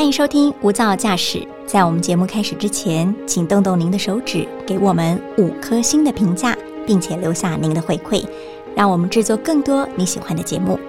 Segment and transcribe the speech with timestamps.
[0.00, 1.38] 欢迎收听《无噪驾驶》。
[1.66, 8.26] 在我们节目开始之前，请动动您的手指，给我们五颗星的评价，并且留下您的回馈，
[8.74, 10.80] 让我们制作更多你喜欢的节目。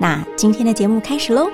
[0.00, 1.46] 那今天的节目开始喽！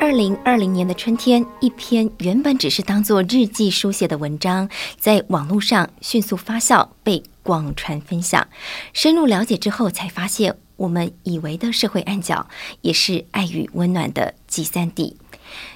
[0.00, 4.68] 二零二零年的春天，一篇原本只是当做日记书写的文章，
[4.98, 8.48] 在网络上迅速发酵，被广传分享。
[8.92, 12.48] 深入了解之后，才发现我们以为的社会暗角，
[12.80, 15.14] 也是爱与温暖的集散地。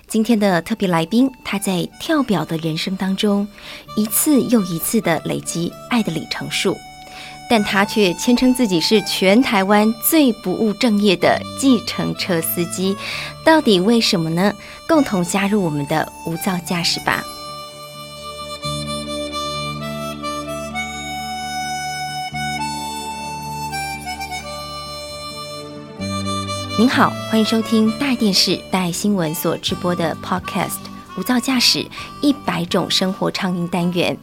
[0.08, 3.46] 今天的特别来宾，他在跳表的人生当中，
[3.96, 6.74] 一次又一次的累积爱的里程数。
[7.50, 12.96] 但他却谦称自己是全台湾最不务正业的计程车司机，
[13.44, 14.54] 到底为什么呢？
[14.88, 17.22] 共同加入我们的无噪驾驶吧。
[26.84, 30.68] 您好，欢迎收听大电视、大新闻所直播的 Podcast
[31.16, 31.82] 《无噪驾驶
[32.20, 34.14] 一百种生活畅音单元》。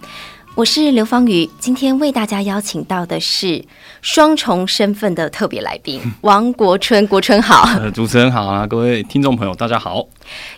[0.53, 3.65] 我是刘芳瑜，今天为大家邀请到的是
[4.03, 7.07] 双重身份的特别来宾王国春。
[7.07, 10.05] 国春好，呃，主持人好啊，各位听众朋友大家好。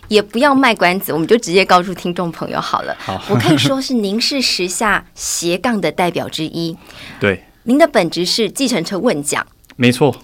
[0.08, 2.94] 也不要卖关子，我们就直接告诉听众朋友好了。
[2.98, 6.76] 好， 我可以说是您是时下斜杠的代表之一。
[7.18, 9.46] 对，您的本职是计程车问讲，
[9.76, 10.14] 没错。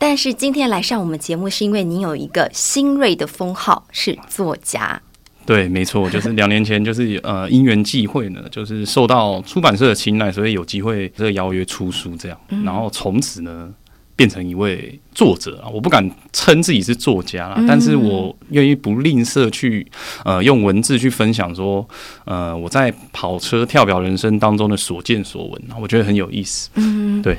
[0.00, 5.00] 但是今天来上我们节目，是因为您有一个新锐的封号是作家。
[5.44, 13.68] 对，没错，就是两年前，就是呃因缘际会呢，就是受到出版社的青睐，所以有机会这个邀约出书这样，然后从此呢
[14.16, 19.86] 变成一位作者啊，我不敢称自己是作家啦，但是我愿意不吝啬去
[20.24, 21.86] 呃用文字去分享说，
[22.24, 26.70] 呃我在跑车跳表人生当中的所见所闻，我觉得很有意思。
[26.74, 27.36] 嗯，对，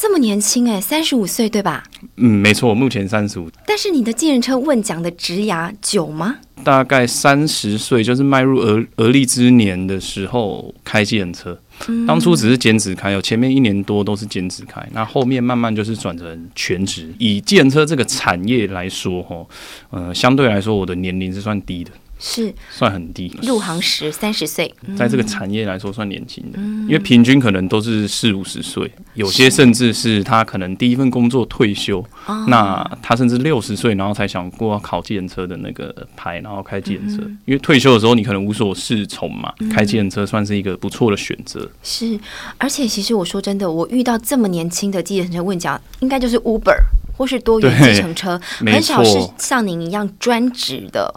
[0.00, 1.84] 这么年轻哎，三十五岁对吧？
[2.16, 3.50] 嗯，没错，目前三十五。
[3.66, 6.36] 但是你的计程车问奖的职涯久吗？
[6.64, 11.60] 大概三十岁，就是迈入而而立之年的时候开计程车。
[12.06, 17.12] 当初只是兼职开，有前面一年多都是兼职开，那后面慢慢就是转成全职。
[17.18, 19.46] 以计程车这个产业来说，哈，
[19.90, 21.90] 呃，相对来说我的年龄是算低的。
[22.20, 22.54] 是。
[22.70, 32.04] 算很低，入行时三十岁，在这个产业来说算年轻的，因为平均可能都是四五十岁，有些甚至是他可能第一份工作退休，
[32.46, 41.68] 那他甚至六十岁然后才想过考计程车的那个牌，然后开计程车，因为退休的时候你可能无所适从嘛，开计程车算是一个不错的选择。
[41.82, 42.18] 是，
[42.58, 46.76] 而且其实我说真的，我遇到这么年轻的计程车问讲，应该就是 Uber
[47.16, 51.12] 或是多元计程车，很少是像您一样专职的。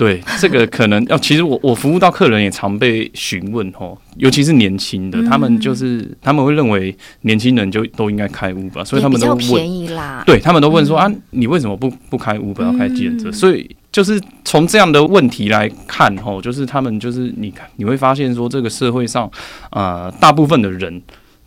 [0.00, 10.22] 对， 这个可能要，其实我我服务到客人也常被询问哦，尤其是年轻的，他们就是他们会认为年轻人就都应该开 Uber，所以他们都便宜啦。
[10.24, 13.30] 对他们都问说啊，你为什么不不开 Uber 要开计程车？
[13.30, 19.30] 所以就是从这样的问题来看哦，就是他们就是你看你会发现说，这个社会上
[19.68, 21.02] 啊，大部分的人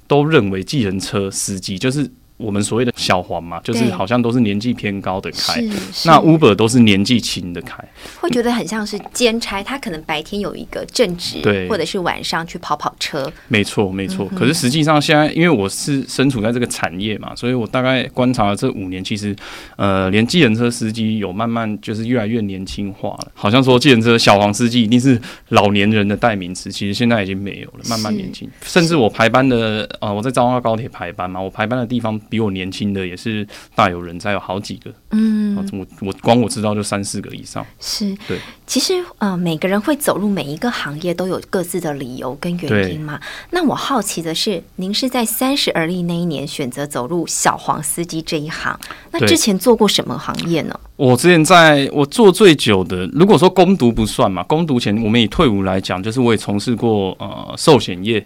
[0.06, 2.08] 都认为计程车司机就是。
[2.38, 5.62] 我们所谓的小黄嘛，就是好像都是年纪偏高的开，
[6.06, 7.78] 那 Uber 都是年纪轻的开，
[8.20, 13.32] 会觉得很像是兼差，他可能白天有一个正职，对，或者是晚上去跑跑车。
[13.48, 14.28] 没错，没错。
[14.36, 19.36] 可是实际上现在，因为我是身处在这个产业嘛，所以我大概观察了这五年，其实
[19.78, 23.32] 呃，连计程车司机有慢慢就是越来越年轻化了。
[23.36, 25.20] 好像说计程车小黄司机一定是
[25.50, 28.50] 老年人的代名词，其实现在已经没有了，慢慢年轻。
[28.64, 32.20] 甚至我排班的呃，我在彰化高铁排班嘛，我排班的地方。
[32.34, 34.92] 比我年轻的也是大有人在，有好几个。
[35.12, 37.64] 嗯，我我光我知道就三四个以上。
[37.80, 38.40] 是，对。
[38.66, 43.20] 其实呃，每个人会走入每一个行业都有各自的理由跟原因嘛。
[43.52, 48.80] 那我好奇的是，您是在三十而立那一年选择走入小黄司机这一行，
[49.12, 50.80] 那之前做过什么行业呢？
[50.96, 58.26] 我之前在我做最久的，如果说攻读不算嘛，攻读前我们以退伍来讲，就是我也从事过呃寿险业。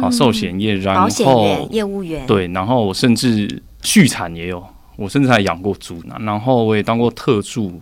[0.00, 4.64] 好，寿险业，然后业务员，对，然后我甚至畜产也有，
[4.96, 6.16] 我甚至还养过猪呢。
[6.20, 7.80] 然后我也当过特助，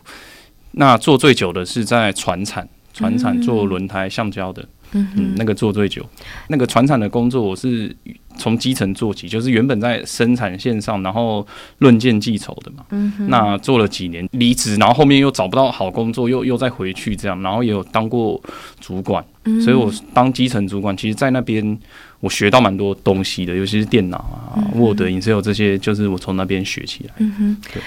[0.72, 6.04] 那做最久的是在船产，船产做轮胎橡胶的，嗯，那个做最久。
[6.48, 7.94] 那个船产的工作，我是
[8.38, 11.46] 从基层做起，就是原本在生产线上，然后
[11.78, 12.84] 论件计酬的嘛。
[12.90, 18.40] 嗯，那做了几年，离职，然后后面又找不到好工作，又又再回去这样，然后也有当过
[18.80, 19.22] 主管。
[19.62, 21.78] 所以，我当基层主管，其实，在那边
[22.20, 27.14] 我学到蛮多东西的，尤其是电脑啊、Word、Excel 这些，就是我从那边学起来。
[27.18, 27.82] 嗯哼，对。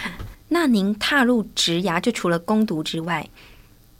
[0.49, 3.25] 那您踏入职涯，就除了攻读之外，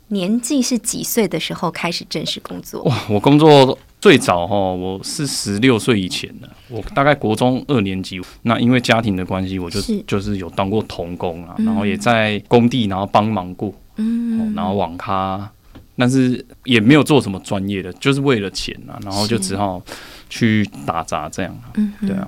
[0.09, 2.83] 年纪是几岁的时候开始正式工作？
[2.83, 8.21] 哇，我工作最早哈，我是十六岁以前的，我大概国中二年级。
[8.43, 15.51] 那因为家庭的关系，我就就是有当过童工啊，然后也在工地然后帮忙过，嗯，然后网咖，
[15.97, 19.81] 但是也没有做什么专业的，就是为了钱啊，然后就只好
[20.29, 21.57] 去打杂这样。
[21.75, 22.27] 嗯，对啊。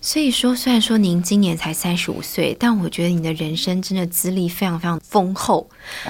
[0.00, 5.68] 所以说，虽然说您今年才三十五岁，但我觉得你的人生真的资历非常非常丰厚，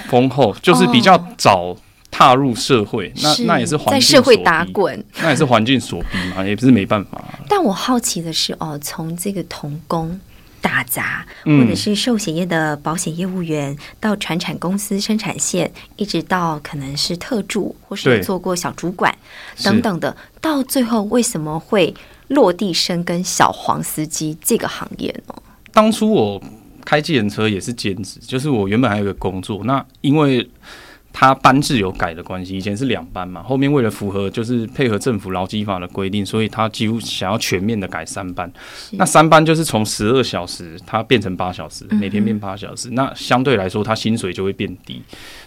[0.09, 1.77] 丰厚就是比较早。
[2.15, 7.39] 踏入社会，那那也是在社会打滚，那也是环境所逼嘛，也不是没办法。
[7.49, 10.21] 但我好奇的是，哦，从这个童工、
[10.63, 19.15] 打杂，或者是寿险业的保险业务员，到船产公司生产线，一直到可能是特助，或是做过小主管
[19.63, 21.93] 等等的，到最后为什么会
[22.29, 25.35] 落地生根小黄司机这个行业呢？
[25.73, 26.43] 当初我
[26.85, 30.49] 开计程车也是兼职，就是我原本还有个工作，那因为。
[31.13, 38.51] 他班制有改的关系，以前是两班嘛，后面为了符合就是配合政府劳基法的规定，所以他几乎想要全面的改三班。
[38.93, 42.89] 那三班就是从十二小时，他变成八小时，每天变八小时。
[42.93, 45.03] 那相对来说，他薪水就会变低。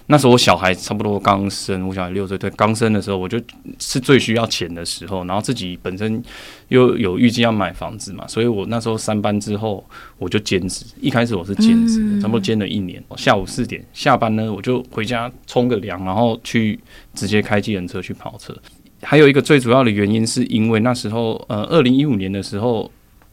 [0.08, 3.42] 那时候我小孩差不多刚生，我小孩六岁，对，刚生的时候，我就
[3.80, 6.24] 是最需要钱的时候，然后自己本身
[6.70, 9.84] 又有预计要买房子嘛，所以我那时候三班之后
[10.18, 10.86] 我就兼职。
[11.00, 13.04] 一开始我是兼职，差不多兼了一年。
[13.18, 16.80] 下午四点下班呢，我就回家冲个凉，然后去
[17.14, 18.56] 直接开计程车去跑车。
[19.02, 22.92] 还有一个最主要的原因，是因为那时候呃，二零一五年的时候。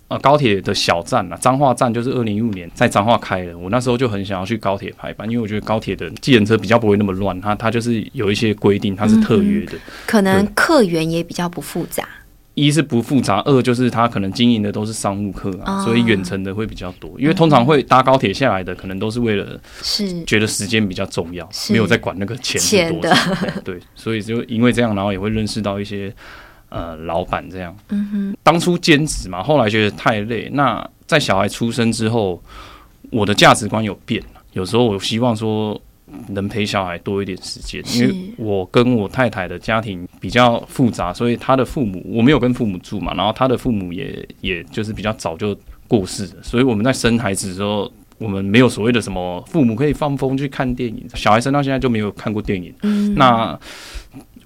[0.08, 3.56] 啊，高铁的小站啊，彰化站就是二零一五年在彰化开的。
[3.56, 9.72] 我那时候就很想要去高铁排班，因为我觉得高铁的计程车比较不会那么乱，它它就是有一些规定，它是特约的，
[10.06, 12.06] 可能客源也比较不复杂。
[12.54, 17.10] 一是不复杂，二就是他可能经营的都是商务客啊，所以远程的会比较多。
[17.18, 23.34] 因为通常会搭高铁下来的，可能都是为了是觉得时间比较重要，没有在管那个钱是多少。
[23.64, 26.12] 对，所以就因为这样，然后也会认识到一些。
[26.74, 30.48] 呃，老板这样，嗯哼，当初兼职嘛，后来觉得太累。
[30.54, 32.42] 那在小孩出生之后，
[33.10, 34.40] 我的价值观有变了。
[34.54, 35.78] 有时候我希望说
[36.28, 45.56] 能陪小孩多一点时间，因为我跟我太太的家庭比较复杂，所以他的父母我没有跟父母住嘛，然后他的父母也也就是比较早就
[45.88, 53.58] 过世了，所以我们在生孩子的时候，我们没有所谓的什么父母可以放风去看电影，小孩生到现在就没有看过电影，嗯，那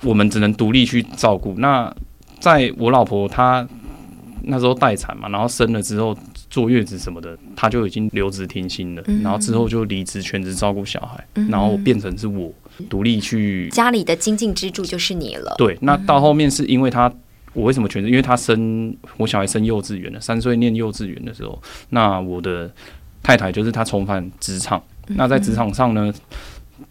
[0.02, 1.54] 我们只能独立去照顾。
[1.58, 1.94] 那。
[2.38, 3.66] 在我老婆她
[4.42, 6.16] 那时候待产嘛，然后生了之后
[6.56, 12.50] 坐月子什么的，他就已经留职停薪了，然后之后就离职全职照顾小孩，然后变成是我
[12.88, 15.54] 独立去家里的经济支柱就是你了。
[15.58, 17.12] 对，那到后面是因为他，
[17.52, 18.08] 我为什么全职？
[18.08, 22.72] 因为他生我小孩生幼稚园了，三岁念幼稚园的时候，那我的
[23.22, 26.10] 太太就是她重返职场，那在职场上呢？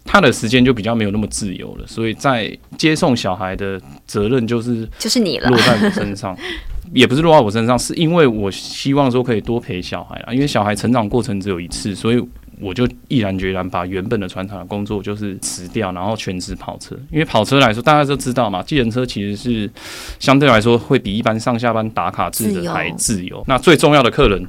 [0.04, 6.36] 他的时间就比较没有那么自由了，所以在接送小孩的责任就是就是你了，落在我身上，
[6.92, 12.22] 也不是落在我身上，是因为我希望说可以多陪小孩啊，因为小孩成长过程只有一次，所以
[12.60, 16.96] 我就毅然决然把原本的船厂的工作就是辞掉，然后全职跑车。
[17.10, 19.70] 因为跑车来说，大家都知道嘛，计程车其实是
[20.18, 23.44] 相对来说会比一般上下班打卡制的还自由。
[23.46, 24.46] 那最重要的客人。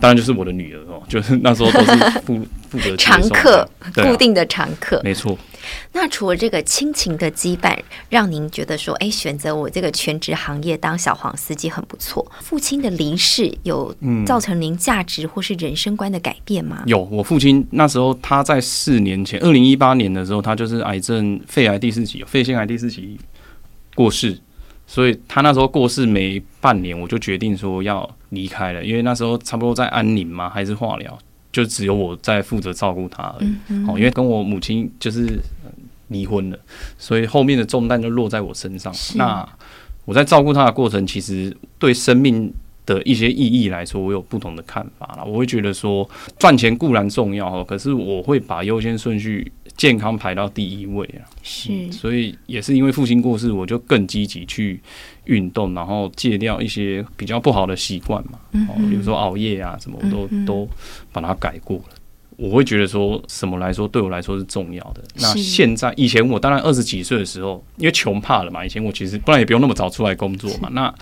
[0.00, 5.38] 当然就是我的女儿哦， 就是那时候都是负负责常客，固定的常客，没错。
[5.92, 7.78] 那除了这个亲情的羁绊，
[8.08, 12.26] 让您觉得说，哎，选择我这个全职行业当小黄司机很不错。
[12.40, 13.94] 父亲的离世有
[14.26, 16.82] 造成您价值或是人生观的改变吗？
[16.86, 23.16] 有，我父亲那时候他在四年前，二零一八年的时候，他就是癌症肺癌第四期，肺腺癌第四期
[23.94, 24.36] 过世。
[24.92, 31.18] 所以他那时候过世没半年，我就决定说要离开了，因为那时候差不多在安宁嘛，还是化疗，
[31.50, 33.48] 就只有我在负责照顾他而已。
[33.88, 35.40] 哦，因为跟我母亲就是
[36.08, 36.58] 离婚了，
[36.98, 38.92] 所以后面的重担就落在我身上。
[39.14, 39.48] 那
[40.04, 42.52] 我在照顾他的过程，其实对生命。
[42.84, 45.24] 的一些意义来说，我有不同的看法了。
[45.24, 46.08] 我会觉得说，
[46.38, 51.22] 赚钱固然重要哈，可是我会把优先顺序健康排到第一位啊。
[51.42, 54.80] 是，所以也是因为父亲过世，我就更积极去
[55.24, 58.38] 运动，然后戒掉一些比较不好的习惯嘛。
[58.68, 60.68] 哦，比如说熬夜啊，什么我都都
[61.12, 61.84] 把它改过了。
[62.38, 65.02] 我会觉得说什么来说对我来说是重要的。
[65.16, 70.68] 那现在以前我当然二十几岁的时候，因为穷怕了嘛，以前我其实不然也不用那么早出来工作嘛。
[70.72, 70.92] 那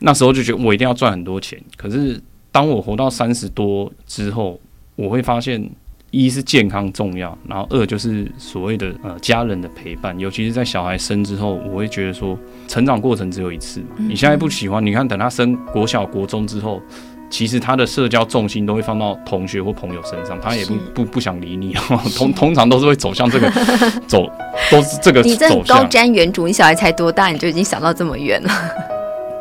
[0.00, 2.20] 那时候就觉得我一定要赚很多钱，可是
[2.52, 4.58] 当我活到三十多之后，
[4.96, 5.68] 我会发现，
[6.10, 16.80] 一是健康重要，然后二就是所谓的呃家人的陪伴，尤其是在小孩生之后，我会觉得说，成长过程只有一次，你现在不喜欢，你看等他升国小国中之后，
[17.28, 21.74] 其实他的社交重心都会放到同学或朋友身上，他也不不不想理你，
[22.16, 23.50] 通通常都是会走向这个
[24.08, 24.30] 走，
[24.70, 25.84] 都是这个你这高。
[25.84, 28.50] 瞻远瞩，你小孩才多大，你就已经想到这么远了。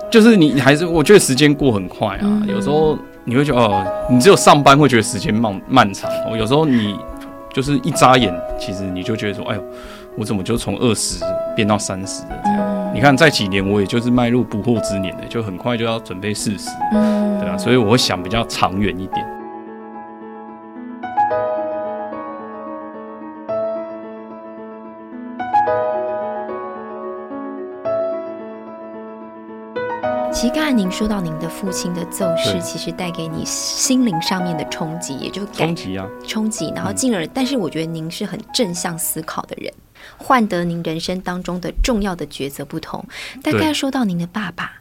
[0.09, 6.95] 就是你还是我觉得时间过很快啊，有时候你会觉得哦，你只有上班会觉得时间漫漫长，哦，有时候你
[7.53, 9.63] 就是一眨眼，其实你就觉得说，哎呦，
[10.15, 11.23] 我怎么就从二十
[11.55, 12.91] 变到三十了这样？
[12.93, 19.37] 你看在几年我也就是迈入不惑之年的，就很快就要准备四十，嗯，对啊，所以我会想比较长远一点。
[30.39, 39.74] 其实刚才您说到您的父亲的奏事，其实带给你心灵上面的冲击，也就改终极啊，冲击，然后进而，但是我觉得您是很正向思考的人，
[40.15, 43.03] 换得您人生当中的重要的抉择不同。
[43.41, 44.74] 但对刚才说到您的爸爸，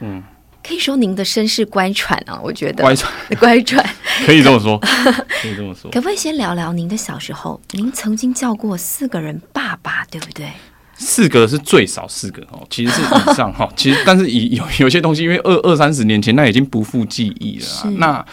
[0.00, 0.22] 嗯，
[0.62, 3.06] 可以说您的身世乖舛啊，我觉得乖舛
[3.40, 3.82] 乖舛。
[4.26, 4.78] 可以这么说，
[5.40, 5.90] 可以这么说。
[5.90, 7.58] 可不可以先聊聊您的小时候？
[7.70, 10.52] 您曾经叫过四个人爸爸，对不对？
[10.98, 13.66] 四个是最少四个哦，其实是以上哈。
[13.74, 17.90] 其实但是以有有些东西，因为二二三十年前那已经不复记忆了啊。
[17.96, 18.26] 那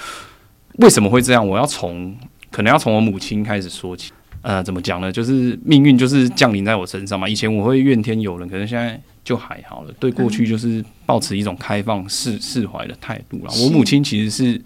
[0.79, 1.47] 为什么会这样？
[1.47, 2.13] 我要从
[2.51, 4.11] 可能要从我母亲开始说起。
[4.41, 5.11] 呃，怎么讲呢？
[5.11, 7.27] 就是命运就是降临在我身上嘛。
[7.27, 9.93] 以前我会怨天尤人，可是现在就还好了。
[9.99, 13.51] 对过去就是保持一种开放释释怀的态度啦。
[13.63, 14.61] 我母亲其实是，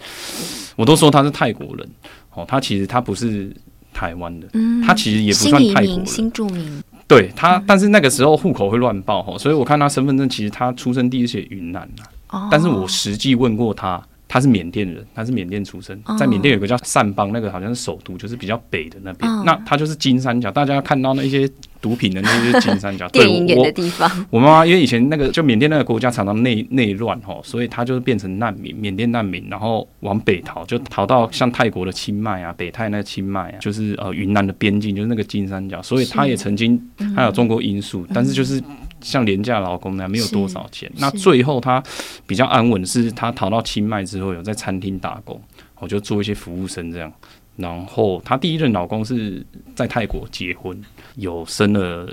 [0.75, 1.89] 我都说她是泰国人
[2.33, 3.55] 哦，她其实她不是
[3.93, 6.05] 台湾的，嗯她其实也不算泰国人。
[6.05, 21.49] 新住民，对他，但是那个时候户口会乱报哈，所以我看他身份证，其实他出生地是写云南啊，哦，但是我实际问过他，他是缅甸人，他是缅甸出生哦，在缅甸有个叫善邦，那个好像是首都，就是比较北的那边哦，那他就是金三角，大家看到那些
[21.81, 36.81] 毒品的那些就是金三角， 对电影演我的地方，我妈妈因为以前那个就缅甸那个国家常常内内乱哈，所以她就变成难民，缅甸难民，然后往北逃，就逃到像泰国的清迈啊、北泰那个清迈啊，就是呃云南的边境，就是那个金三角，所以她也曾经
[37.15, 38.61] 还有中国因素，但是就是
[39.01, 40.91] 像廉价劳工那样没有多少钱。
[40.97, 41.81] 那最后她
[42.27, 45.41] 比较安稳，是她逃到清迈之后有在餐厅打工，
[45.79, 47.11] 我就做一些服务生这样。
[47.59, 50.81] 然后她第一任老公是在泰国结婚，
[51.15, 52.11] 有生了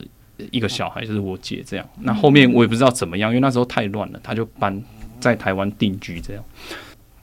[0.50, 1.88] 一个小孩，就是我姐这样。
[2.00, 4.82] 那后面我也不知道怎么样，因为那时候太乱了，她就搬
[5.20, 6.44] 在台湾定居这样。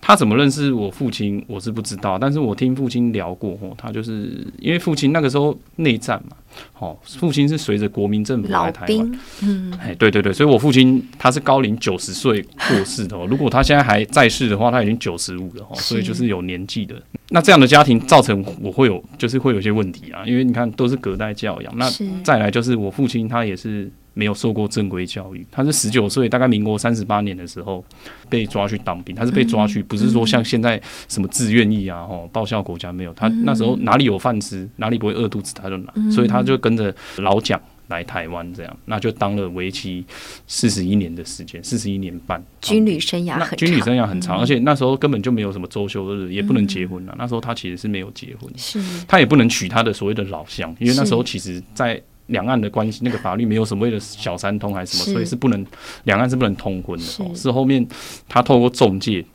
[0.06, 6.36] 他怎么认识我父亲，我是不知道，但是我听父亲聊过，哦，他就是因为父亲那个时候内战嘛，
[6.78, 9.12] 哦，父亲是随着国民政府来台湾，
[9.44, 13.26] 嗯，哎，对对对，所以我父亲他是高龄九十岁过世的哦。
[13.30, 17.02] 如果他现在还在世的话，他已经九十五了哦，所以就是有年纪的。
[17.30, 21.74] 那这样的家庭造成我会有，就是会有一些问题啊，因为你看都是隔代教养。
[21.78, 21.90] 那
[22.24, 27.84] 再来就是我父亲他也是没有受过正规教育，他是十九岁，大概民国三十八年的时候
[28.30, 37.60] 被抓去当兵，他是被抓去，不是说像现在什么自愿意啊，哦，报效国家没有，他那时候哪里有饭吃，哪里不会饿肚子，他就拿，所以他就跟着老蒋。
[37.90, 40.04] 来台湾这样，那就当了为期
[40.48, 42.42] 四十一年的时间，四十一年半。
[42.62, 47.16] 军旅生涯那很军旅生，涯很长，而且那时候根本就没有什么周休日，也不能结婚啊。
[47.20, 55.66] 那时候他其实是没有结婚，是他也不能娶他的所谓的老乡，因为那时候其实，在两岸的关系，那个法律没有什么为了小三通还是什么，所以是不能
[56.06, 57.06] 两岸是不能通婚的。
[57.20, 57.86] 哦是是后面
[58.30, 59.26] 他透过中介，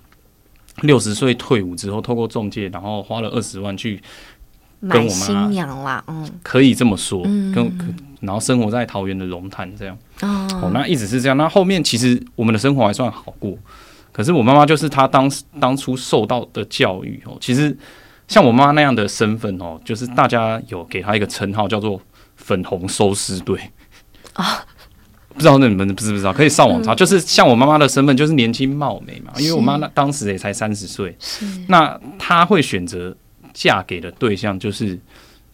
[0.83, 4.01] 六十岁退伍之后，透过中介，然后花了二十万去，
[4.81, 7.85] 跟买我妈新娘啦，嗯，可以这么说，嗯跟可
[8.21, 9.97] 然后生活在桃园的龙潭这样。
[10.23, 11.37] 哦，哦，那一直是这样。
[11.37, 13.57] 那后面其实我们的生活还算好过，
[14.13, 17.77] 可是我妈妈就是她当时当初受到的教育哦，其实
[18.27, 22.01] 像我妈那样的身份哦，就是大家有给她一个称号叫做
[22.39, 23.61] “粉红收尸队”
[24.33, 24.65] 啊。
[25.35, 26.33] 不知道那你们不知不知道？
[26.33, 29.33] 可以上网查，就是像我妈妈的身份，就是年轻貌美嘛。
[29.39, 33.17] 因为我妈那当时也才三十岁，是那她会选择
[33.55, 34.99] 嫁给的对象就是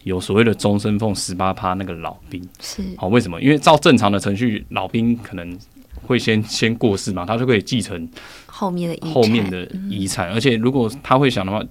[0.05, 2.43] 有所谓的终身俸十八趴那个老兵。
[2.62, 3.38] 是好，为什么？
[3.43, 5.59] 因为照正常的程序，老兵可能
[6.07, 8.09] 会先先过世嘛，他就可以继承
[8.47, 11.62] 后面的遗后面的遗产，而且如果他会想的话，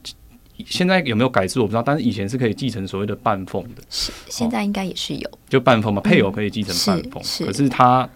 [0.65, 8.08] 现在有没有改制我不知道，但是以前是可以继承所谓的半俸的，是现在应该也是有，就半俸嘛，配偶可以继承半俸，可是他，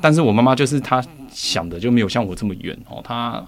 [0.00, 3.46] 但是我妈妈就是她想的就没有像我这么远哦，她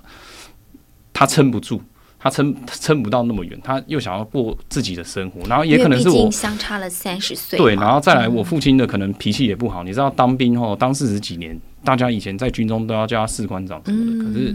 [1.12, 1.80] 她撑不住。
[2.20, 9.84] 她撑撑不到那么远，她又想要过自己的生活，然后也可能是我相差了三十岁，对，然后再来，我父亲的可能脾气也不好。
[9.84, 14.52] 你知道，当兵后当四十几年，大家以前在军中都要叫他士官长什么的，可是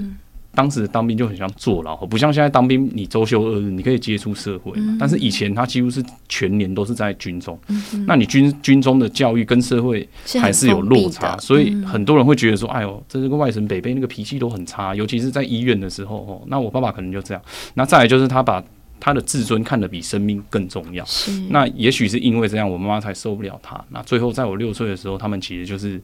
[0.56, 4.96] 当时当兵就很像坐牢，不像现在当兵你周休二日，你可以接触社会嘛。
[5.00, 7.58] 但是以前他几乎是全年都是在军中，
[8.06, 10.08] 那你军军中的教育跟社会
[10.40, 16.42] 还是有落差，所以很多人会觉得说，哎呦，这是个外省北北，那个脾气都很差，尤其是在医院的时候哦。
[16.48, 17.44] 那我爸爸可能就这样。
[17.74, 18.64] 那再来就是他把。
[19.06, 21.06] 他的自尊看得比生命更重要，
[21.50, 23.84] 那也许是因为这样，我妈妈才受不了他。
[23.90, 26.02] 那最后在我六岁的时候，他们其实就是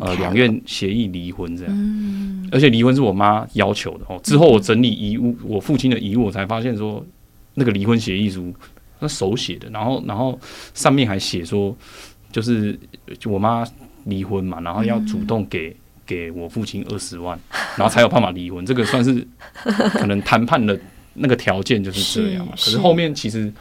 [0.00, 4.20] 呃两院协议离婚这样，嗯，而且离婚是我妈要求的哦。
[4.22, 7.02] 之后我整理遗物，我父亲的遗物，我才发现说
[7.54, 8.52] 那个离婚协议书
[9.00, 10.38] 那手写的，然后然后
[10.74, 11.74] 上面还写说，
[12.30, 12.78] 就是
[13.18, 13.64] 就我妈
[14.04, 17.38] 离婚嘛，然后要主动给给我父亲二十万，
[17.78, 18.66] 然后才有办法离婚。
[18.66, 19.26] 这个算是
[19.94, 20.78] 可能谈判的。
[21.14, 23.52] 那个条件就是这样嘛，可是后面其实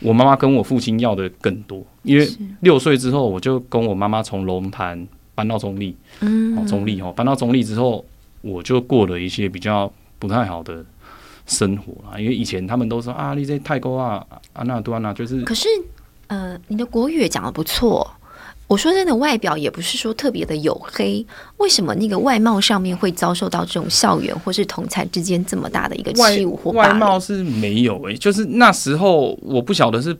[0.00, 2.28] 我妈妈跟我父亲要的更多，因为
[2.60, 8.04] 六岁之后我就跟我妈妈从龙潭搬到中立，嗯，中立哦，搬到中立之后
[8.40, 10.84] 我就过了一些比较不太好的
[11.46, 15.68] 生活啦，因为以前他们都说啊，你在泰国啊，啊那多啊，就是，可是
[16.28, 18.10] 呃，你的国语也讲的不错。
[18.66, 21.24] 我说真的，外表也不是说特别的黝黑，
[21.58, 30.16] 为什么那个外貌上面会遭受到这种校园或是同才之间这么大的一个欺侮或外貌是没有诶，就是那时候我不晓得是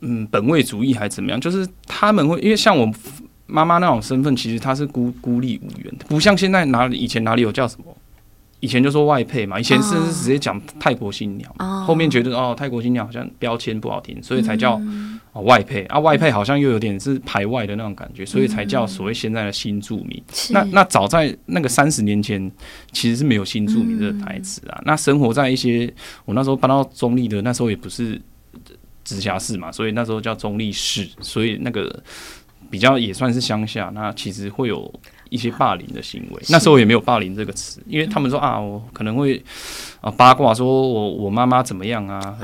[0.00, 2.88] 嗯本位主义还是怎么样，就是他们会因为像我
[3.46, 7.86] 妈妈那种身份，其实她是孤孤立无援的，不像现在哪里以前哪里有叫什么。
[8.60, 11.48] 以前就说外配嘛，以前甚至直接讲泰国新娘，
[11.86, 14.80] 后面觉得哦泰国新娘好像标签不好听，所以才叫
[15.38, 20.20] 哦外配啊外配好像又有点是排外的那种感觉，所以才叫所谓现在的新住民。
[20.50, 22.50] 那那早在那个三十年前，
[22.90, 24.82] 其实是没有新住民这个台词啊。
[24.84, 25.92] 那生活在一些
[26.24, 28.20] 我那时候搬到中立的那时候也不是
[29.04, 32.02] 直辖市嘛，所以那时候叫中立市，所以那个
[32.68, 34.92] 比较也算是乡下，那其实会有。
[35.30, 39.42] 一些霸凌的行为，那时候也没有霸凌这个词，因为他们说啊，我可能会
[40.00, 42.36] 啊八卦说我我妈妈怎么样啊，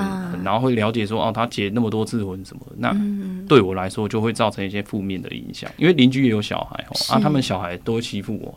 [0.45, 2.95] 然后会了解说哦，她结那么多次婚什么，那
[3.49, 8.55] 对我来说就会造成一些负面的影响，因为邻居也有小孩哦，啊，他们小孩都会欺负我，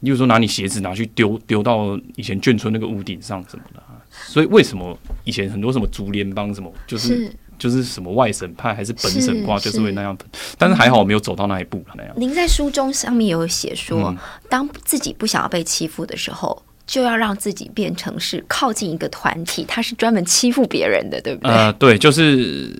[0.00, 7.30] 例如说拿你鞋子拿去丢丢到以前眷村那个屋顶上什么的，所以为什么以前很多什么竹联帮什么就是。
[7.62, 10.18] 就是什么外省派还是本省挂，就是会那样
[10.58, 12.12] 但是还好我没有走到那一步那样。
[12.16, 14.12] 您在书中上面有写说，
[14.48, 21.52] 当自己不想要被欺负的时候，就要让自己变成是靠近一个团体，他是专门欺负别人的，对不对？
[21.52, 22.76] 呃，对，就是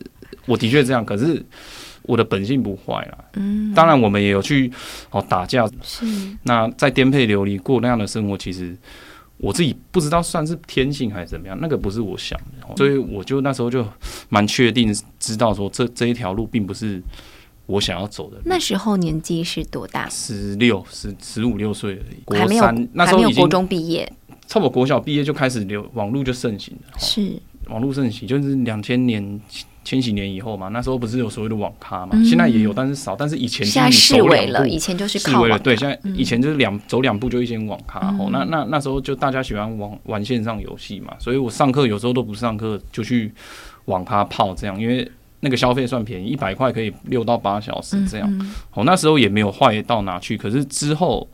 [0.47, 1.41] 我的确这样，可是
[2.03, 3.19] 我的本性不坏啦。
[3.35, 4.69] 嗯，当然我们也有去
[5.13, 6.05] 哦打架，是
[6.43, 8.77] 那在颠沛流离过那样的生活，其实。
[9.43, 13.85] 我自己不知道算是天性还是怎么样，那个不是我想的，所以我就那时候就
[14.29, 17.03] 蛮确定知道说这这一条路并不是
[17.67, 18.41] 我想要走的。
[18.45, 20.09] 那时候年纪是多大？
[20.09, 22.23] 十六、十十五六岁而已。
[22.25, 24.11] 国三那时候已经国中毕业，
[24.47, 26.99] 差不多国小毕业就开始流网络就盛行了。
[27.01, 27.33] 是
[27.67, 29.41] 网络盛行，就是两千年。
[29.85, 32.13] 千禧年以后嘛，那时候不是有所谓的网咖嘛？
[32.25, 33.17] 现在也有，但是少。
[33.17, 35.59] 但是以前现在视为了，以前就是视为了。
[35.59, 37.99] 对，现在以前就是两走两步就一间网咖。
[38.19, 43.33] 哦，那那那时候就大家喜欢玩玩线上游戏嘛，所以我上课有时候都不上课，就去
[43.87, 48.49] 网咖泡这样，因为那个消费算便宜，一百块可以六到八小时这样。
[48.75, 50.39] 哦，那时候也没有坏到哪去。
[50.39, 51.29] 可是之后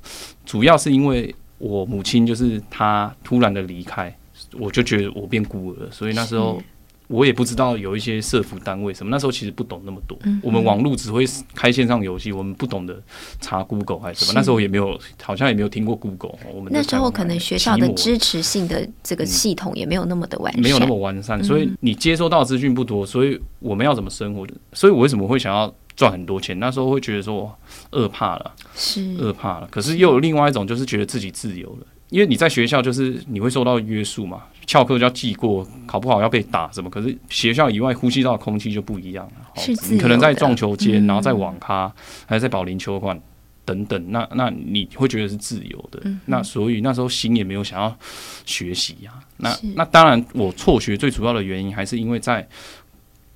[0.47, 4.17] 主要是因为我母亲就是她突然的离开，
[4.59, 6.63] 我就觉得我变孤儿了，所以那时候。
[7.09, 10.17] 我也不知道有一些社服单位什么，那时候其实不懂那么多。
[10.43, 13.03] 我们网络只会开线上游戏，我们不懂得
[13.41, 14.33] 查 Google 还是什么。
[14.35, 16.39] 那时候也没有，好像也没有听过 Google。
[16.55, 23.07] 我们那时候可能学校的支持性的这个系统也没有那么的完善，没有那么完善，所以你接收到资讯不多。
[23.07, 24.47] 所以我们要怎么生活？
[24.73, 26.59] 所以我为什么会想要赚很多钱？
[26.61, 27.51] 那时候会觉得说
[27.93, 29.69] 饿怕了，是饿怕了。
[29.71, 31.87] 可是又有另外一种，就是觉得自己自由了。
[32.11, 36.91] 因为你在学校就是你会受到约束嘛，翘课就要记过，考不好要被打什么。
[36.91, 39.51] 可是学校以外呼吸到的空气就不一样了。
[39.57, 41.91] 是你可能在撞球间，然后在网咖，
[42.27, 43.19] 还是在保龄球馆
[43.65, 46.03] 等等，那那你会觉得是自由的。
[46.27, 47.97] 那所以那时候心也没有想要
[48.45, 49.15] 学习呀。
[49.39, 52.47] 那那当然，我辍学最主要的原因还是因为在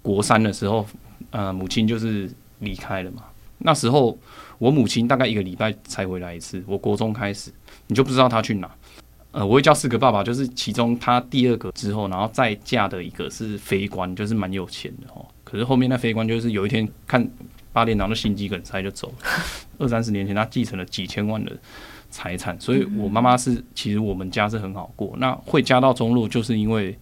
[0.03, 0.87] 国三的时候，
[1.31, 3.23] 呃，母亲就是离开了嘛。
[3.65, 4.19] 那时候
[4.59, 6.63] 我母亲大概一个礼拜才回来一次。
[6.67, 7.51] 我国中开始。
[7.89, 8.71] 你就不知道她去哪？
[9.33, 15.27] 呃，我会叫四个爸爸，就是其中他第二个之后，然后再嫁的一个是非官，就是蛮有钱的哦。
[15.43, 17.27] 可是后面那非官就是有一天看
[17.73, 19.15] 八点档的心肌梗塞就走了。
[19.79, 21.51] 二三十年前他继承了几千万的
[22.11, 25.15] 财产，所以我妈妈是其实我们家是很好过。
[25.17, 26.95] 那会嫁到中路，就是因为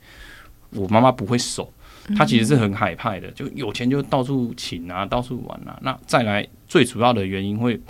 [0.70, 1.72] 我妈妈不会守，
[2.16, 5.76] 她其实是很海派的，就有钱就到处请啊，到处玩啊。
[5.82, 7.80] 那再来最主要的原因会。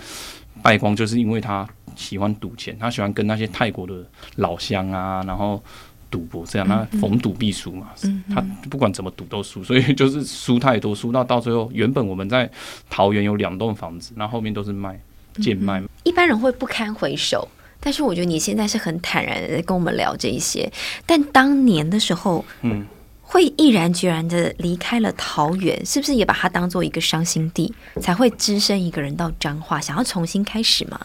[0.61, 1.67] 败光就是因为他
[2.01, 3.93] 喜欢赌钱，他喜欢跟那些泰国的
[4.37, 5.61] 老乡啊，然后
[6.09, 7.91] 赌博这样，他逢赌必输嘛，
[8.33, 12.49] 他不管怎么赌都输，所以就是输太多，输到到最后，原本我们在
[12.89, 14.99] 桃园有两栋房子，那后面都是卖
[15.35, 15.81] 贱卖。
[16.03, 17.47] 一般人会不堪回首，
[17.79, 20.69] 但是我觉得你现在是很坦然的跟我们聊这一些，
[21.05, 22.85] 但当年的时候，嗯。
[23.23, 30.99] 会毅然决然的离开了桃园，是不是也把它当做一个伤心地，才会只身一个人到彰化，想要重新开始吗？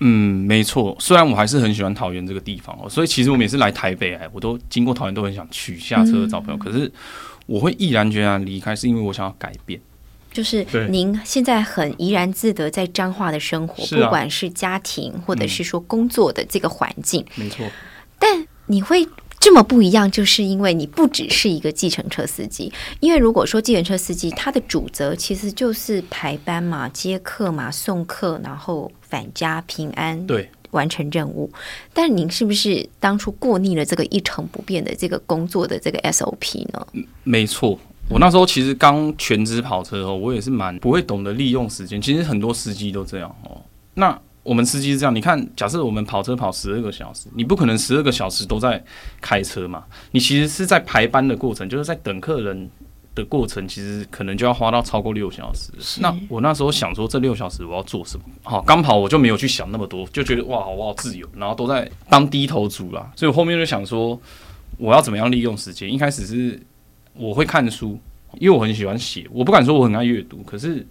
[0.00, 0.96] 嗯，没错。
[0.98, 6.58] 虽然我还是很喜欢桃园这个地方哦，所以其实我每次来台北哎，我都经过桃园都很想去下车找朋友。
[6.58, 6.90] 可是
[7.46, 9.80] 我会毅然决然离开，是因为我想要改变。
[10.32, 17.66] 就是您现在很怡然自得在彰化的生活，不管是家庭或者是说工作的这个环境，没错。
[18.18, 19.06] 但你会。
[19.40, 22.70] 这么不一样，就是因为你不只是一个计程车司机。
[23.00, 31.50] 因为如果说计程车司机，他的主责其实就是排班嘛、接客嘛、送客，然后返家平安，对，完成任务。
[31.94, 36.86] 但您是不是当初过腻了这个一成不变的这个工作的这个 SOP 呢？
[37.24, 37.78] 没错，
[38.10, 42.00] 我那时候其实刚全职跑车哦，我也是蛮不会懂得利用时间。
[42.00, 43.62] 其实很多司机都这样哦。
[43.94, 48.82] 那我们司机是这样，你看，假设我们跑车跑十二个小时，你不可能十二个小时都在
[49.20, 49.84] 开车嘛？
[50.12, 52.68] 你其实是在排班的过程，就是在等客人
[53.14, 55.70] 的过程，其实可能就要花到超过六小时。
[56.00, 58.24] 那我那时候想说，这六小时我要做什么？
[58.42, 63.12] 好，刚跑我就没有去想那么多，就觉得哇，我好自由，然后都在当低头族啦。
[63.14, 64.18] 所以我后面就想说，
[64.78, 65.92] 我要怎么样利用时间？
[65.92, 66.58] 一开始是
[67.12, 68.00] 我会看书，
[68.38, 70.86] 因为我很喜欢写，我不敢说我很爱阅读，可是。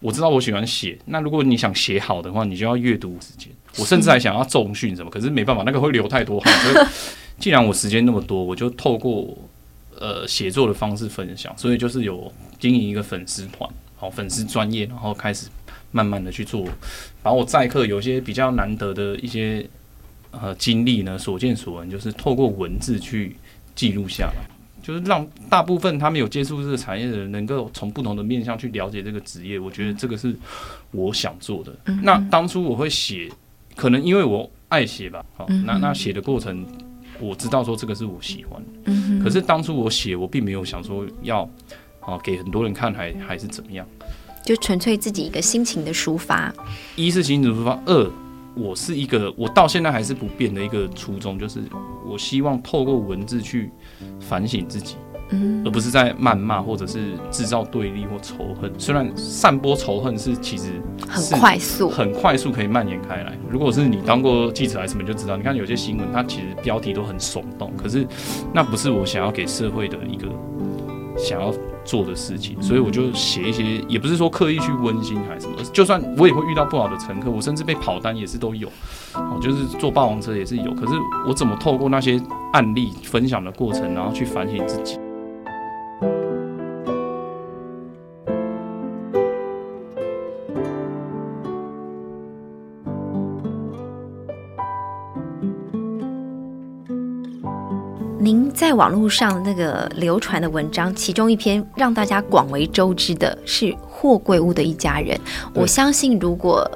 [0.00, 3.48] 我知道我喜欢写，那如果你想写好的话，你就要阅读时间。
[3.78, 6.52] 我甚至还想要重训什么，可是没办法，那个会流太多汗。
[6.64, 6.86] 所以，
[7.38, 9.36] 既然我时间那么多，我就透过
[9.98, 11.56] 呃写作的方式分享。
[11.56, 15.46] 所以就是有经营一个粉丝团，好粉丝专业，然后开始
[15.92, 16.66] 慢慢的去做，
[17.22, 19.64] 把我载客有些比较难得的一些
[20.30, 23.36] 呃经历呢，所见所闻，就是透过文字去
[23.74, 24.59] 记录下来。
[24.82, 29.58] 就是让大部分他们有接触这个产业的人，能够从不同的面向去了解这个职业。
[29.58, 30.34] 我觉得这个是
[30.90, 31.72] 我想做的。
[32.02, 33.28] 那当初我会写，
[33.76, 35.24] 可能因为我爱写吧。
[35.36, 36.64] 好，那那写的过程，
[37.18, 38.62] 我知道说这个是我喜欢。
[38.84, 39.22] 嗯。
[39.22, 41.42] 可是当初我写，我并没有想说要
[42.00, 43.86] 啊给很多人看，还还是怎么样？
[44.44, 46.52] 就纯粹自己一个心情的抒发。
[46.96, 48.10] 一是心情抒发，二。
[48.56, 51.60] 我是一个，我到现在还是不变的一个初衷，就是
[52.04, 53.70] 我希望透过文字去
[54.18, 54.96] 反省自己，
[55.30, 58.72] 嗯，而不是在谩骂或者是制造对立或仇恨。
[58.78, 63.36] 虽然散播仇恨是其实很快速，很快速可以蔓延开来。
[63.48, 68.06] 如果是你当过记者还是什么，就知道，你看有些新闻，它其实标题都很耸动，可是
[68.52, 70.28] 那不是我想要给社会的一个
[71.22, 71.54] 想要。
[71.82, 78.70] 做的事情，所以我就写一些，也不是说刻意去温馨还是什么，就算我也会遇到不好的乘客，我甚至被跑单也是都有，
[79.14, 80.92] 我，就是坐霸王车也是有，可是
[81.26, 82.20] 我怎么透过那些
[82.52, 84.98] 案例分享的过程，然后去反省自己。
[98.22, 105.18] 您在网络上那个流传的文章，其中一篇让大家广为周知的是货柜屋的一家人。
[105.54, 106.70] 我相信，如果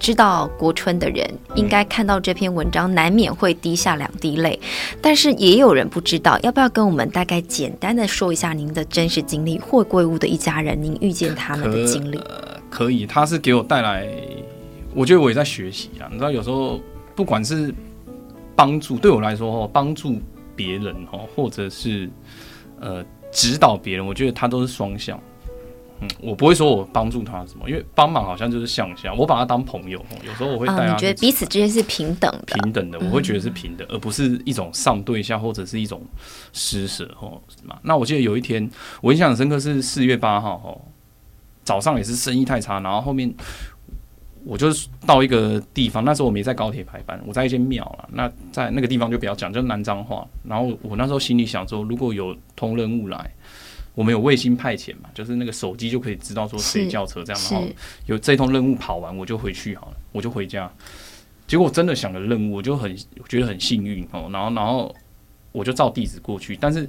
[0.00, 4.58] 知道国春的人，应该看到这篇文章，难免会滴下两滴泪。
[5.00, 9.60] 但是也有人不知道，要不要跟我们大概简单的说一下您的真实经历？
[9.60, 12.20] 货柜屋的一家人，您遇见他们的经历？
[12.68, 14.04] 可以，他是给我带来，
[14.96, 16.10] 我觉得我也在学习啊。
[16.10, 16.80] 你知道，有时候
[17.14, 17.72] 不管是
[18.56, 20.20] 帮助，对我来说，帮助。
[20.54, 22.08] 别人哦，或者是
[22.80, 25.20] 呃指导别人，我觉得他都是双向。
[26.00, 30.04] 嗯，我不会说我帮助他什么，因为帮忙好像就是向下，我把他当朋友。
[30.24, 30.92] 有时候我会带他。
[30.92, 32.54] 你觉得彼此之间是平等的？
[32.54, 36.02] 平等的，我会觉得是平等，而不是一种上对下或者是一种
[36.52, 37.78] 施舍哦，是吗？
[37.82, 38.68] 那我记得有一天
[39.00, 40.80] 我印象很深刻是四月八号哦，
[41.62, 43.32] 早上也是生意太差，然后后面。
[44.44, 48.08] 我就是到一个地方，那时候我没在高铁排班，我在一间庙了。
[48.12, 50.26] 那在那个地方就比较讲，就南彰化。
[50.44, 53.30] 然后我那时候心里想说，如果有通任务来，
[53.94, 57.42] 我们有卫星派遣嘛，就是那个手机就可以知道说谁叫车这样。
[57.50, 57.68] 然后
[58.06, 60.70] 有这通任务跑完，我就回去好了，我就回家。
[61.46, 62.96] 结果我真的想了任务，我就很
[63.28, 64.28] 觉得很幸运哦。
[64.32, 64.94] 然后然后
[65.52, 66.88] 我就照地址过去，但是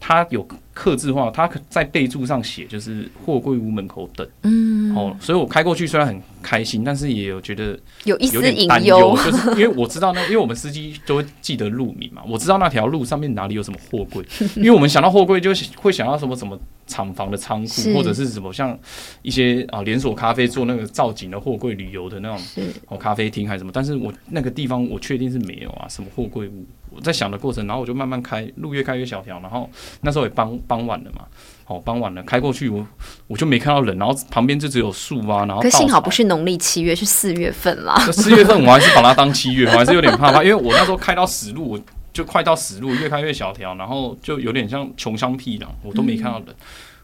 [0.00, 14.24] 他有刻字化，他在备注上写就是货柜屋门口等，嗯，哦，所以我开过去虽然很开心，但是也有觉得有一丝担忧，，就是因为我知道那， 因为我们司机都会记得路名嘛，我知道那条路上面哪里有什么货柜，
[14.56, 18.78] 因为我们想到货柜就会想到什么什么厂房的仓库，或者是什么像
[19.22, 22.40] 一些啊连锁咖啡做那个造景的货柜旅游的那种
[22.86, 26.64] 哦咖啡厅还是什么，但是我那个地方我确定是没有啊，什么货柜屋。
[26.90, 29.68] 我在想的过程，然后我就慢慢开，路越开越小条，然后
[30.00, 31.22] 那时候也傍傍晚了嘛，
[31.66, 32.86] 哦傍晚了，开过去我
[33.26, 37.96] 我就没看到人，然后旁边就只有树啊，然后可幸好不是农历七月，是四月份啦。
[38.12, 41.80] 四月份我还是把它当七月，我还是有点怕怕，因为我那时候开到死路，我
[42.12, 46.48] 就快到死路，越开越小条，然后就有点像穷乡僻壤，我都没看到人，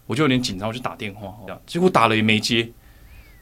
[0.06, 2.68] 我就有点紧张，我就打电话，这样结果打了也没接，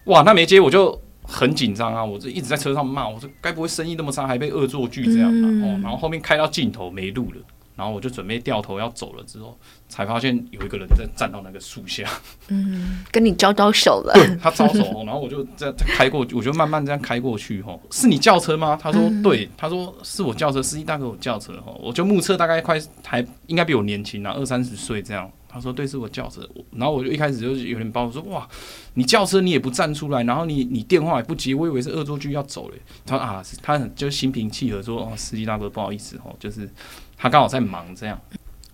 [0.05, 5.49] 哇，那没接我就很紧张啊，我这一直在车上骂，我说该不会生意那么差，还被恶作剧这样吧？
[5.49, 7.39] 嗯哦，然后后面开到尽头没路了。
[7.75, 9.59] 然后我就准备掉头要走了，之后
[9.89, 12.07] 才发现有一个人在站到那个树下，
[12.49, 17.81] 嗯跟你招招手了，对他招手哦，然后我就这样开过去，我就慢慢这样开过去吼。
[17.91, 18.79] 是你轿车吗？
[18.81, 21.81] 他说对，他说是我轿车，司机大哥我轿车吼。
[21.83, 25.29] 我就目测大概快还应该比我年轻啊，二三十岁这样。
[25.53, 26.49] 他说对，是我轿车。
[26.73, 28.49] 然后我就一开始就是有点包，我说哇，
[28.95, 32.81] 你轿车你也不站出来，然后你你电话也不接，我以为是恶作剧要走嘞。
[33.05, 36.69] 他说啊，他很就心平气和说哦，司机大哥不好意思哦，就是
[37.17, 38.19] 他刚好在忙这样。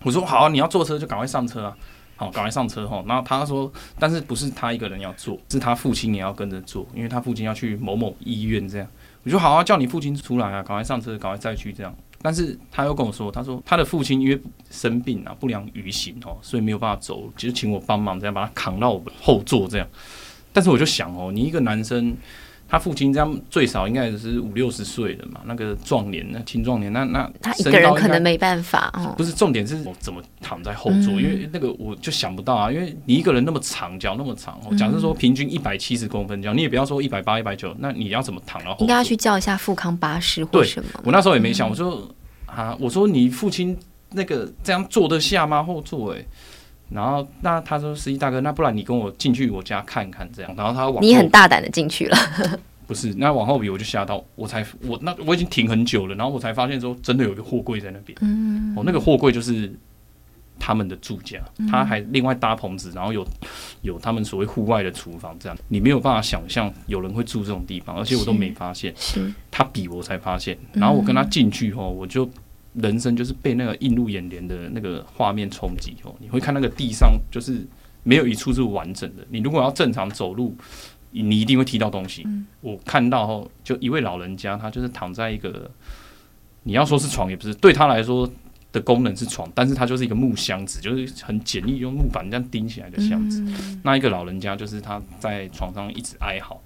[0.03, 1.77] 我说好啊、你要坐车就赶快上车啊。
[2.15, 3.01] 好，赶快上车吼。
[3.07, 8.85] 然后他说，但是不是他一个人要做，是他父亲也要跟着做，因为他父亲要去某某医院这样。
[9.23, 11.95] 我说好啊，叫你父亲出来啊，赶快上车，赶快再去这样。
[12.21, 19.87] 但是他又跟我说，他说他的父亲因为生病啊，不良于行哦，所以没有办法走，就请我帮忙这样把他扛到我后座这样。
[20.51, 22.15] 但是我就想哦，你一个男生，
[22.69, 29.15] 他父亲这样最少应该也是五六十岁的嘛，那个壮年、那青壮年，那那他一个人可能没办法哦。
[29.17, 38.81] 不是重点是我怎么躺在后座，嗯因为那个我就想不到啊，因为你一个人那么长，脚那么长，哦假设说平均一百七十公分脚，你也不要说一百八、一百九，那你要怎么躺到后座？
[38.81, 40.89] 应该要去叫一下富康巴士或什么。
[41.03, 42.07] 我那时候也没想，我说
[42.45, 43.75] 啊，我说你父亲
[44.11, 45.63] 那个这样坐得下吗？
[45.63, 46.23] 后座哎、
[46.89, 52.17] 然后那他说司机大哥，那不然你跟我进去我家看看这样，然后他往你很大胆的进去了，
[52.87, 59.71] 不是，那往后比我就吓到，我才我那我已经停很久了，然后我才发现说真的有一个货柜在那边，嗯，哦，那个货柜就是
[60.57, 63.25] 他们的住家，他还另外搭棚子，然后有
[63.81, 65.57] 有他们所谓户外的厨房，这样。
[65.67, 69.31] 你没有办法想象有人会住这种地方，而且我都没发现，是。
[69.51, 72.29] 他比我才发现，然后我跟他进去后，我就
[72.73, 77.65] 人生就是被那个映入眼帘的那个画面冲击哦，你会看那个地上就是
[78.03, 80.55] 没有一处是完整的，你如果要正常走路。
[81.11, 82.23] 你一定会踢到东西。
[82.61, 85.67] 我看到后，就一位老人家，他就是躺在一个，
[86.61, 88.29] 你要说是床也不是，对他来说
[88.71, 93.43] 的功能是床，但是它就是一个木箱子，就是很简易用木板这样钉起来的箱子。
[93.83, 96.61] 那一个老人家就是他在床上一直哀嚎，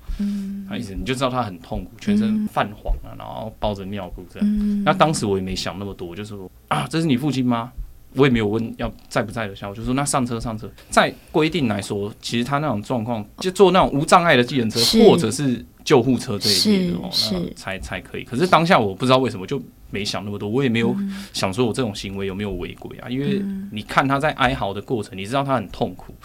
[0.68, 4.84] 他一直你就知道他很痛苦，全身泛黄啊，然后包着尿布这样。
[4.84, 7.72] 那当时我也没想那么多，我就说啊，这是你父亲吗？
[8.16, 10.70] 我也没有问要在不在的下，我就说那上车上车。
[10.88, 18.24] 在规定来说，其实他那种状况，就坐那种无障碍的计程车或者是救护车这一类的哦，是是那才才可以。
[18.24, 19.60] 可是当下我不知道为什么就
[19.94, 20.94] 没想那么多，我也没有
[21.32, 23.08] 想说我这种行为有没有违规啊？
[23.08, 23.40] 因为
[23.72, 26.16] 你看他在哀嚎的过程，你知道他很痛苦，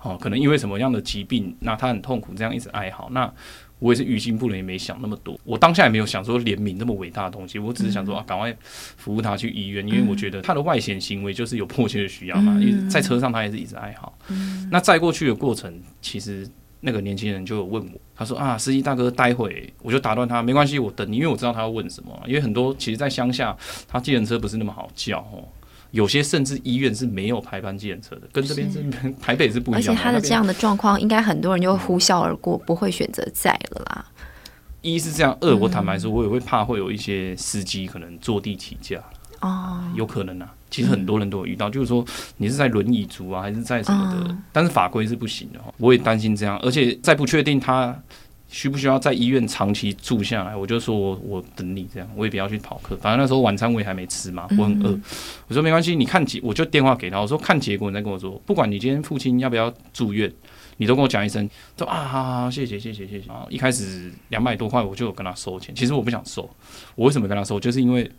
[0.00, 3.30] 哦，可能因为什么样的疾病，那他很痛苦，这样一直哀嚎，那。
[3.78, 5.38] 我也是于心不忍，也没想那么多。
[5.44, 8.56] 我当下也没有想说怜悯那么伟大的东西，我只是想说啊，赶快
[8.96, 12.58] 服务他去医院，因为我觉得他的外显行为就是有迫切的需要嘛。
[12.58, 14.10] 因为在车上他也是一直哀嚎。
[14.70, 16.48] 那载过去的过程，其实
[16.86, 22.16] 那个年轻人就有问我，他说啊，司机大哥，待会我就打断他，没关系，我等你，因为我知道他要问什么。
[22.28, 23.54] 因为很多其实，在乡下，
[23.88, 25.42] 他计程车不是那么好叫哦。
[25.90, 28.80] 有些甚至医院是没有排班计程车的，跟这边是
[29.20, 29.86] 台北是不一样的。
[29.86, 34.06] 那边且他的这样的状况，应该很多人就会呼啸而过，不会选择载了啦。
[34.82, 39.02] 一是这样，二我坦白说，我也会怕会有一些司机可能坐地起价，
[39.46, 40.52] 哦，有可能啊。
[40.68, 42.04] 其实很多人都有遇到，就是说
[42.38, 45.60] 你是在轮椅族啊，还是在什么的，嗯但是法规是不行的。
[45.78, 47.96] 我也担心这样，而且再不确定他
[48.48, 52.96] 需不需要在医院长期住下来，我就说我我等你这样，我也不要去跑课。
[52.96, 54.98] 反正那时候晚餐我也还没吃嘛，我很饿。
[55.46, 60.30] 我说没关系，你看结，我就电话给他，我说看结果你再跟我说，不管你今天父亲要不要住院。
[60.78, 63.26] 你都跟我讲一声，说啊，好好好，谢谢谢谢谢谢。
[63.26, 65.74] 然后一开始两百多块，我就有跟他收钱。
[65.74, 66.46] 其实我不想收，
[66.94, 67.58] 我为什么跟他收？
[67.58, 68.10] 就是因为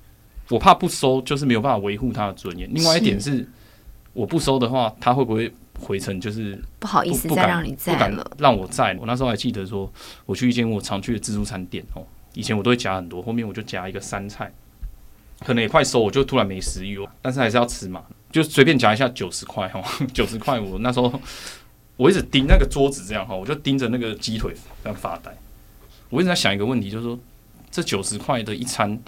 [0.50, 2.70] 我怕不收，就是没有办法维护他的尊严。
[2.74, 3.48] 另外一点是，
[4.14, 8.32] 我不收的话，他会不会回程就是不好意思，再让你不敢载了。
[8.40, 8.96] 让我载？
[9.00, 9.92] 我那时候还记得说，
[10.26, 14.52] 我去一间我常去的自助餐店哦，以前我都会夹很多，后面我就夹一个三菜，
[15.46, 18.04] 可能也快收，我就突然没食欲哦，但是还是要吃嘛。
[18.32, 19.84] 就随便夹一下九十块哦，
[20.14, 21.12] 九十块我那时候
[21.96, 25.32] 我一直盯那个桌子这样哈，我就盯着那个鸡腿在发呆。
[26.10, 27.18] 我一直在想一个问题，就是说
[27.70, 29.00] 这九十块的一餐，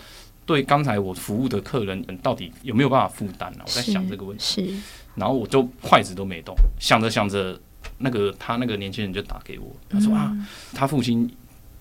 [0.49, 3.59] 对刚才我服务的客人到底有没有办法负担呢？
[3.63, 4.43] 我在想这个问题。
[4.43, 4.81] 是，
[5.13, 7.55] 然后我就筷子都没动，想着想着，
[7.99, 10.35] 那个他那个年轻人就打给我，他说啊，
[10.73, 11.29] 他父亲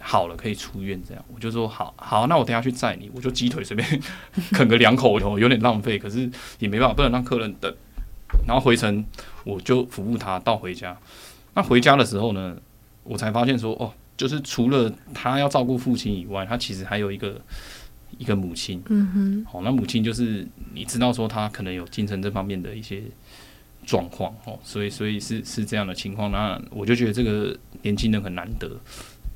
[0.02, 1.24] 好了，可以出院这样。
[1.34, 4.02] 我就说好好，那我等下去载你，我就鸡腿随便
[4.52, 7.74] 啃个两口，有点浪费，可是也没办法，不能让客人等。
[8.46, 9.02] 然后回程
[9.44, 10.94] 我就服务他到回家。
[11.54, 12.54] 那回家的时候呢，
[13.02, 13.90] 我才发现说哦。
[14.18, 17.40] 就是除了他要照顾父亲以外，他其实还有一个
[18.18, 18.82] 一个母亲。
[18.88, 23.02] 嗯哼，好，那母亲就是你知道说他可能有精神这方面的一些
[23.86, 26.30] 状况哦，所以所以是是这样的情况。
[26.30, 28.68] 那我就觉得这个年轻人很难得，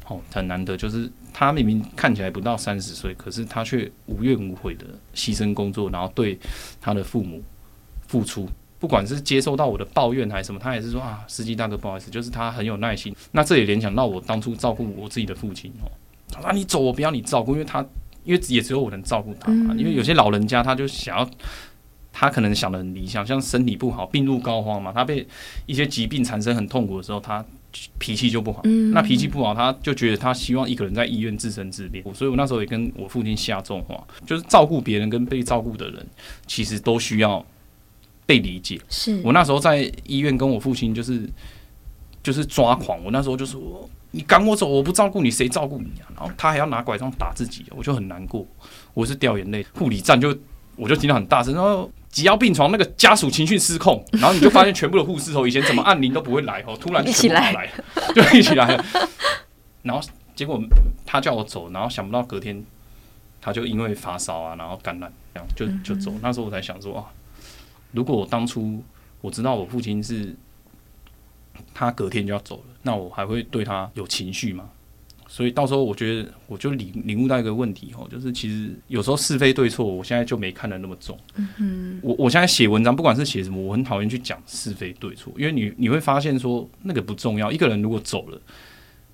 [0.09, 6.39] 哦，很难得，就是他明明看起来不到三十岁，可是他却无怨无悔的牺牲工作，然后对
[6.81, 7.43] 他的父母
[8.07, 8.49] 付出。
[8.79, 13.15] 不管是接受到我的抱怨还是什么，他也是说啊，司机大哥不好意思，就是他很有耐心。
[13.31, 15.87] 那这也联想到我当初照顾我自己的父亲哦，
[16.33, 17.87] 他说你走，我不要你照顾，因为他
[18.25, 19.75] 因为也只有我能照顾他嘛。
[19.77, 21.31] 因为有些老人家他就想要，
[22.13, 25.27] 他可能想的很理想，像身体不好、病入膏肓嘛，他被
[25.67, 27.45] 一些疾病产生很痛苦的时候，他
[27.99, 28.63] 脾气就不好。
[28.93, 32.03] 那脾气不好，他就觉得他希望一个人在医院自生自灭。
[32.15, 36.07] 所以我那时候也跟我父亲下重话，就是照顾别人跟被照顾的人，
[36.47, 37.45] 其实都需要。
[38.25, 41.29] 被理解，是我那时候在医院跟我父亲就是
[42.23, 46.07] 就是抓狂，我那时候就说你赶我走，我不照顾你，谁照顾你啊？
[46.17, 48.47] 然后他还要拿拐杖打自己，我就很难过，
[48.95, 49.67] 我是掉眼泪。
[49.75, 50.37] 护理站就
[50.77, 57.61] 我就听到很大声，然后急要病床那个家属情绪失控，然后你就发现全部的护士哦，以前怎么按铃都不会来哦，突然一起来了，
[58.15, 58.85] 就一起来了。
[59.83, 60.03] 然后
[60.37, 60.63] 结果
[61.05, 62.65] 他叫我走，然后想不到隔天
[63.41, 66.13] 他就因为发烧啊，然后感染这样就就走。
[66.23, 67.05] 那时候我才想说啊。
[67.95, 68.83] 如果我当初
[69.21, 70.35] 我知道我父亲是
[71.75, 74.69] 他隔天就要走了，那我还会对他有情绪吗？
[75.27, 81.19] 所以到时候我觉得我就领领悟到一个问题哦，就是其实有时候是非对错，我现在就没看得那么重。
[81.59, 87.51] 嗯我我现在写文章，不管是写什么，我很讨厌去讲是非对错，因为你你会发现说那个不重要。
[87.51, 88.39] 一个人如果走了，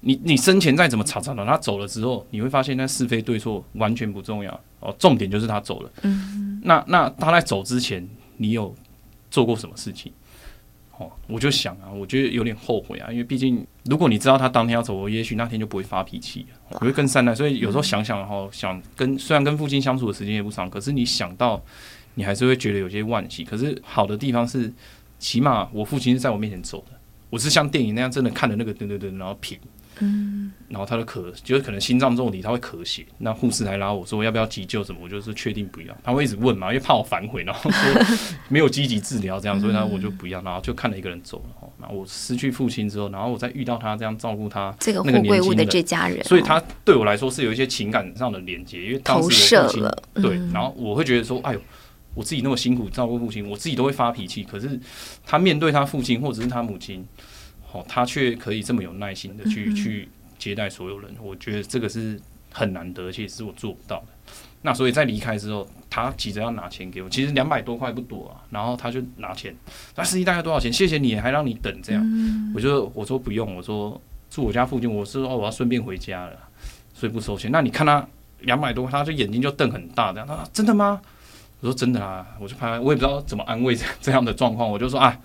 [0.00, 4.94] 你你生前再怎么吵吵闹，他走了之后，你会发现那是非对错完全不重要哦。
[4.98, 5.90] 重点就是他走了。
[6.02, 6.60] 嗯。
[6.64, 8.08] 那那他在走之前。
[8.40, 8.72] 你有
[9.32, 10.12] 做过什么事情？
[10.98, 17.34] 哦，我就想啊，我觉得有点后悔啊，因为毕竟如果你知道他当天要走，我也许那天就不会发脾气，我会更善待。
[17.34, 21.62] 所以有时候想想哈，想跟虽然跟父亲相处的时间也不长，可是你想到
[22.14, 23.44] 你还是会觉得有些惋惜。
[23.44, 24.72] 可是好的地方是，
[25.18, 26.98] 起码我父亲是在我面前走的，
[27.30, 29.58] 我是像电影那样真的看着那个噔噔噔，然后撇。
[30.00, 33.04] 嗯，然后他的咳，就是可能心脏重题，他会咳血。
[33.18, 35.96] 那护士来拉我说要不要急救什么，我就是确定不要。
[36.02, 37.80] 他会一直问嘛，因为怕我反悔，然后说
[38.48, 40.40] 没有积极治疗这样，所以他我就不要。
[40.42, 41.68] 然后就看了一个人走了。
[41.80, 49.90] 然后我失去父亲之后，然后我再遇到他这样照顾他这个那个年轻的这家人，所以他对我来说是有一些情感上的连接，因为当时我父亲
[50.22, 51.60] 对，然后我会觉得说，哎呦，
[52.14, 54.78] 我自己那么辛苦照顾父亲，我自己都会发脾气，可是
[55.24, 57.06] 他面对他父亲或者是他母亲，
[57.72, 60.08] 哦，他却可以这么有耐心的去去。
[60.38, 62.16] 接待所有人，我觉得这个是
[62.52, 64.06] 很难得，而且是我做不到的。
[64.62, 68.46] 那所以在离开之后，他急着要拿钱给我，其实两百多块不多啊。
[68.50, 69.52] 然后他就拿钱，
[69.96, 70.72] 那司机大概多少钱？
[70.72, 72.52] 谢谢你，还让你等这样。
[72.54, 74.00] 我就我说不用，我说
[74.30, 76.36] 住我家附近，我是说我要顺便回家了，
[76.94, 77.50] 所以不收钱。
[77.50, 78.06] 那你看他
[78.42, 80.26] 两百多，他就眼睛就瞪很大，这样。
[80.28, 81.00] 他说真的吗？
[81.58, 85.18] 我说真的啊，我就拍，我也不知道怎么安慰这样的状况，我就说啊。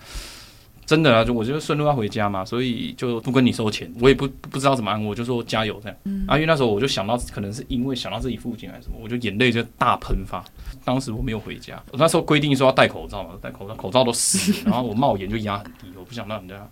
[0.86, 5.98] 真的啊，就我就顺路要回家嘛，所以就不跟你收钱，我也不不知道怎么安慰，我就说加油这样。
[6.26, 10.44] 啊，因为那时候我就想到，可能是因为想到自己父亲还是什么，我就眼泪就大喷发。
[10.84, 16.68] 当时我没有回家，我那时候规定说要戴口罩嘛，戴口罩，口罩都湿， 然后我帽檐就压很低，我不想让人家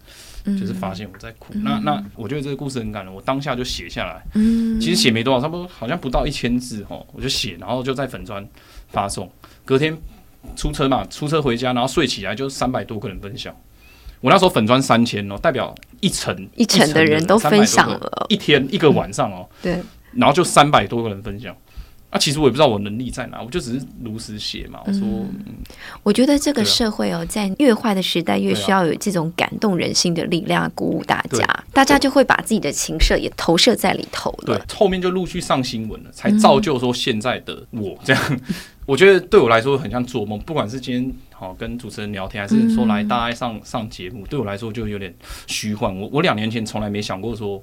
[0.61, 1.55] 就是发现我在哭。
[1.55, 4.22] 那那我觉得这个故事很感人，我当下就写下来。
[4.35, 8.46] 嗯，其实写没多少，差不多好像不到一千字哦，我就写，然后就在粉砖
[8.88, 9.31] 发送。
[9.64, 9.96] 隔天
[10.57, 13.57] 出车嘛，出车回家，然后睡起来就三百多个人分享。
[14.22, 19.78] 我那时候粉砖三千哦，代表一层一层的人都分享了，一天一个晚上哦，对，
[20.12, 21.54] 然后就三百多个人分享。
[22.11, 24.80] 啊，其实我也不知道我能力在哪，我就只是如实写嘛。
[24.85, 25.00] 我说，
[26.02, 34.44] 我觉得这个社会哦，在越坏的时代，越需要有这种感动人心的力量，鼓舞大家，大家就会把自己的情色也投射在里头了。
[34.44, 38.40] 对，后面就陆续上新闻了，才造就说现在的我这样。
[38.85, 45.12] 我觉得对我来说很像做梦，不管是今天好跟主持人聊天，还是说来大家上上节目，对我来说就有点
[45.48, 45.92] 虚幻。
[45.92, 47.61] 我我两年前从来没想过说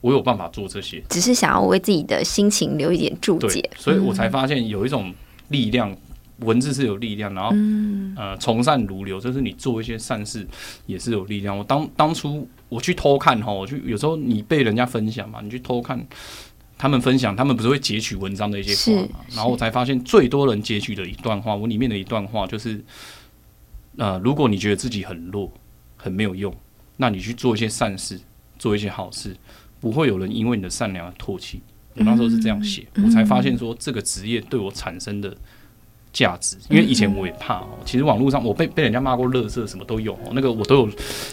[0.00, 5.12] 我有办法做这些，只是想要为自己的心情留一点注解，所以我才发现有一种
[5.48, 5.94] 力量
[6.38, 7.50] 文字是有力量，然后
[8.16, 10.46] 呃从善如流，就是你做一些善事
[10.86, 11.58] 也是有力量。
[11.58, 16.02] 我当当初我去偷看哈，我去有时候你被人家分享嘛，你去偷看
[16.76, 22.84] 他们分享，他们不是会截取文章的一些话嘛，然后我才发现最多人截取的一段话，我里面的一段话就是，
[23.96, 25.52] 呃，如果你觉得自己很弱，
[25.96, 26.54] 很没有用，
[26.96, 28.20] 那你去做一些善事，
[28.58, 29.36] 做一些好事，
[29.80, 31.62] 不会有人因为你的善良而唾弃。
[31.94, 35.36] 我那时候是这样写，我才发现说这个职业对我产生的
[36.14, 36.56] 价值。
[36.70, 40.88] 因为以前我也怕哦，其实网络上我被被人家骂过乐色，什么都有哦，那个我都有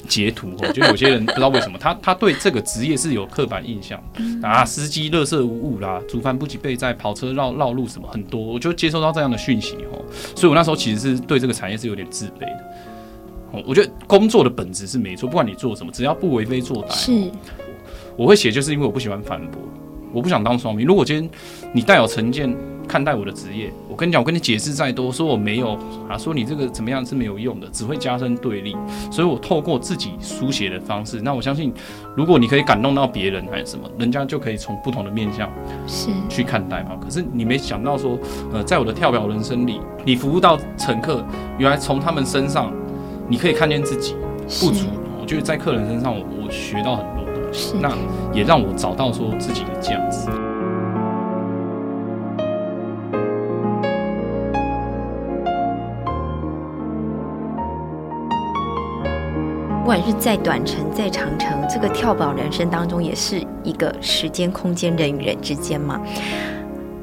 [0.09, 0.67] 截图哦。
[0.73, 3.97] 就有些人不知道为什么，他他对这个职业是有刻板印象
[4.43, 10.03] 啊，司机乐色无误啦，煮饭不及备在，跑车绕绕路什么很多，我就接收到这样的讯息哦。
[10.35, 12.73] 所以我那时候其实是对这个产业是有点自卑的。
[13.51, 17.31] 哦，我觉得工作的本质是没错，不管你做什么，只要不为非作歹，是
[18.17, 19.61] 我会写，就是因为我不喜欢反驳。
[20.13, 20.85] 我不想当双面。
[20.85, 21.29] 如果今天
[21.73, 22.53] 你带有成见
[22.87, 25.77] 看待我的职业，我跟你讲，我跟你解释再多，说我没有
[26.09, 28.75] 啊，说你这个怎么样是没有用的，只会加深对立。
[29.09, 31.73] 所以我透过自己书写的方式，那我相信，
[32.15, 35.49] 如果你可以感动到别人还是什么，人家就可以从不同的面向
[35.87, 36.91] 是去看待嘛。
[37.01, 38.17] 可是你没想到说，
[38.53, 41.23] 呃，在我的跳表人生里，你服务到乘客，
[41.57, 42.73] 原来从他们身上
[43.29, 44.15] 你可以看见自己
[44.59, 44.87] 不足。
[45.19, 47.75] 我觉得在客人身上，我我学到很多东西。
[47.79, 47.95] 那
[48.33, 50.29] 也让我找到说自己的价值。
[59.91, 65.99] 管是在短程、在长程，这个跳宝人生当中，也是一个时间、空间、人与人之间嘛。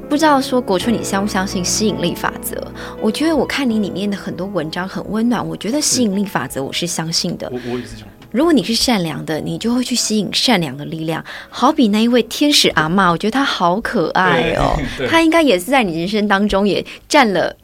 [0.09, 2.57] 不知道说国春，你相不相信吸引力法则？
[3.03, 7.47] 我觉得我看你里面的很多文章很温暖，我觉得吸引力法则我是相信的。
[7.53, 8.09] 我我也是相信。
[8.30, 11.22] 如果你是善良的，你就会去吸引善良的力量。
[11.51, 14.74] 好比那一位天使阿妈，我觉得她好可爱哦。
[15.11, 17.55] 她应该也是在你人生当中也占了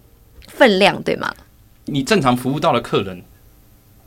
[0.48, 1.32] 分量，对吗？
[1.86, 3.22] 你正常服务到了客人，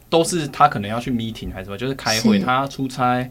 [0.10, 3.30] 都是他可能要去 meeting 还是什么，就是开会，他要出差，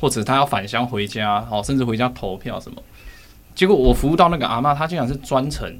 [0.00, 2.82] 或者他要返乡回家，哦，甚至回家投票什么。
[3.54, 5.78] 结果我服务到那个阿妈，她竟然是专程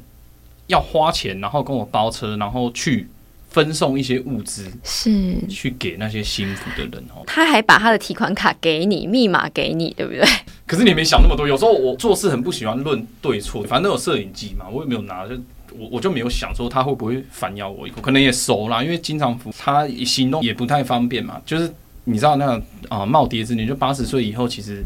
[0.67, 3.09] 要花钱，然后跟我包车，然后去。
[3.51, 7.25] 分送一些物资是去给那些辛苦的人哦。
[7.27, 10.23] 他还把他的提款卡给你，密码给你，对不对？
[10.67, 11.49] 可是你没想那么多。
[11.49, 15.35] 有时候我做事很不喜欢论对错，反正有摄影机嘛，我也没有拿，就
[15.77, 18.01] 我我就没有想说他会不会反咬我一口。
[18.01, 21.41] 可能也熟啦，因为经常他行动也不太方便嘛。
[21.45, 21.73] 就是
[22.05, 22.53] 你知道那
[22.89, 24.83] 啊耄耋之年，就八十岁以后，其实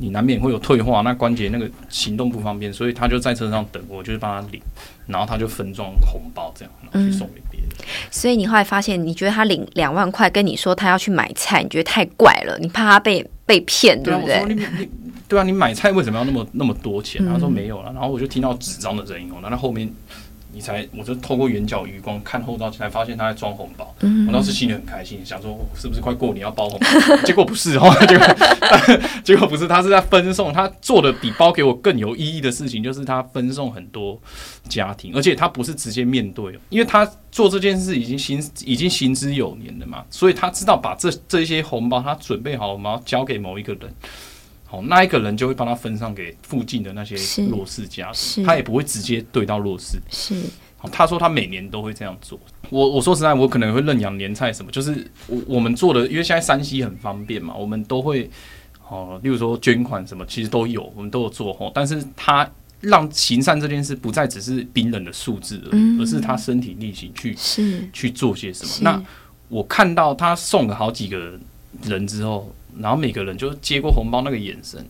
[0.00, 4.60] 你难免会有退化，那关节那个行动不方便，所以他就在车上等我，就是帮他领，
[5.06, 7.68] 然后他就分装红包这样，然后去送给别人。
[8.10, 14.88] 所以你后来发现，你觉得他领两万块跟你说他要去买菜，你觉得太怪了，你怕他被被骗，对不对？
[15.28, 17.24] 对啊，你买菜为什么要那么那么多钱？
[17.24, 19.88] 他说没有了，然后我就听到纸张的声音哦，那后面。
[20.54, 23.94] 你才，我就透过远角余光看后照镜，才发现他在装红包。
[24.28, 27.16] 我当时心里很开心，想说是不是快过年要包红包？
[27.24, 28.26] 结果不是哦， 结果
[29.24, 30.52] 结果不是，他是在分送。
[30.52, 34.20] 他做的比包给我更有意义的事情，就是他分送很多
[34.68, 43.92] 家庭，而且他不是直接面对，因为他做这件事已经行已经行之有年了嘛，所以他知道把这这些红包，他准备好我们要交给某一个人。
[44.82, 47.16] 那一个人就会帮他分上给附近的那些
[47.48, 49.98] 弱势家庭，他也不会直接对到弱势。
[50.10, 50.34] 是，
[50.92, 52.38] 他说他每年都会这样做。
[52.70, 58.30] 我我说实在，我可能会认养年菜什么，就是我我们做的，因为现在山西很方便嘛，我们都会
[58.88, 61.70] 哦，例如说捐款什么，其实都有，我们都有做哦。
[61.74, 62.50] 但是他
[62.80, 68.72] 让行善这件事不再只是冰冷的数字而已，而是他身体力行去是去做些什么。
[68.80, 69.02] 那
[69.48, 71.38] 我看到他送了好几个
[71.82, 72.52] 人之后。
[72.78, 74.84] 然后每个人就接过红包那个眼神，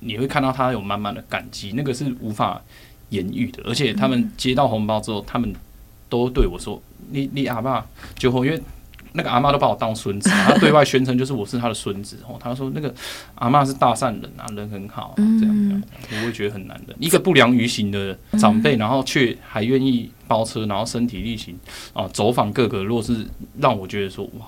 [0.00, 2.60] 你会看到他有满满的感激，那个是无法
[3.08, 3.62] 言喻的。
[3.64, 5.54] 而且他们接到红包之后，他们
[6.08, 6.80] 都对我说
[7.10, 7.86] ：“你你阿爸
[8.16, 8.60] 就后因为
[9.12, 12.16] 那个阿妈都把我当孙子，他对外宣称就是我是他的孙子。
[12.28, 12.94] 哦，他说那个
[13.34, 15.82] 阿妈是大善人啊，人很好，这样这样，
[16.12, 16.94] 我会觉得很难的。
[16.98, 21.58] 一个不良于行的长辈，然后却还愿意包车，然后身体力行
[21.92, 23.26] 啊，走访各个，若是
[23.58, 24.46] 让我觉得说哇。”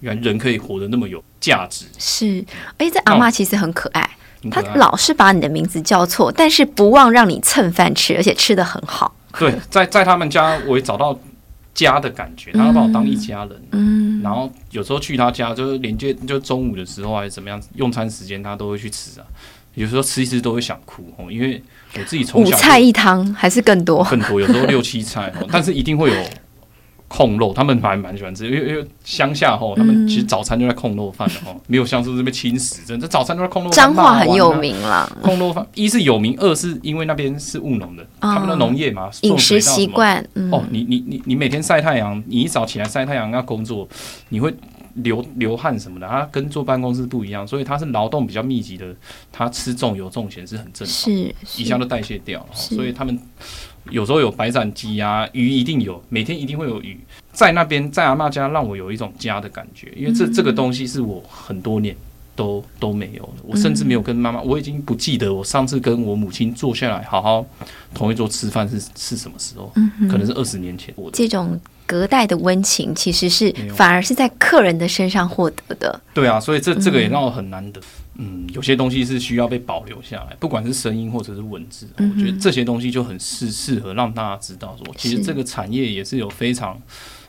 [0.00, 2.44] 原来人可以活得那么有价值，是。
[2.78, 4.16] 而且这阿妈其实很可爱，
[4.50, 9.14] 她老是把你的名字叫错，但是不忘让你蹭饭吃，而且吃的很好。
[9.38, 11.18] 对，在在他们家，我也找到
[11.74, 13.62] 家的感觉，他把我当一家人。
[13.72, 14.20] 嗯。
[14.22, 19.26] 然后有时候去他家，就是连接，就中午的时候还是怎么样，用餐时间他都会去吃啊。
[19.74, 21.62] 有时候吃一吃都会想哭哦，因为
[21.96, 26.24] 我自己从五菜一汤还是更多，更多，有时候六七菜，但是一定会有。
[27.12, 33.76] 控肉，他们还蛮喜欢吃，因为因为乡下吼，他们其实早餐就在控肉饭的吼， 没有像是这边轻食，真的早餐都在控肉饭。
[33.76, 40.24] 彰化很有名了，控肉饭一是有名，二是因为那边是务农的，他们的农业嘛，饮食习惯。
[40.52, 43.88] 哦，你你你你每天晒太阳，你一早起来晒太阳要工作，
[44.28, 44.54] 你会
[44.94, 48.86] 流流汗什么的，它跟坐办公室不一样，所以它是劳动比较密集的，
[49.32, 53.18] 它吃重油重咸是很正常，是一下都代谢掉，所以他们。
[53.88, 56.98] 有时候有白斩鸡啊，鱼一定有，每天一定会有鱼
[57.32, 61.96] 在那边，在阿妈家让我有一种家的感觉，因为这这个东西是我很多年
[62.36, 67.44] 都都没有了，我甚至没有跟妈妈，我已经不记得我上次跟我母亲坐下来好好
[67.94, 69.72] 同一桌吃饭是是什么时候，
[70.08, 70.94] 可能是二十年前。
[71.12, 76.00] 这种隔代的温情其实是反而是在客人的身上获得的。
[76.14, 77.80] 对啊，所以这这个也让我很难得。
[77.80, 78.09] 嗯，
[78.52, 86.80] 有些东西是需要被保留下来，不管是声音或者是文字，我觉得这些东西就很适适合让大家知道，说其实这个产业也是有非常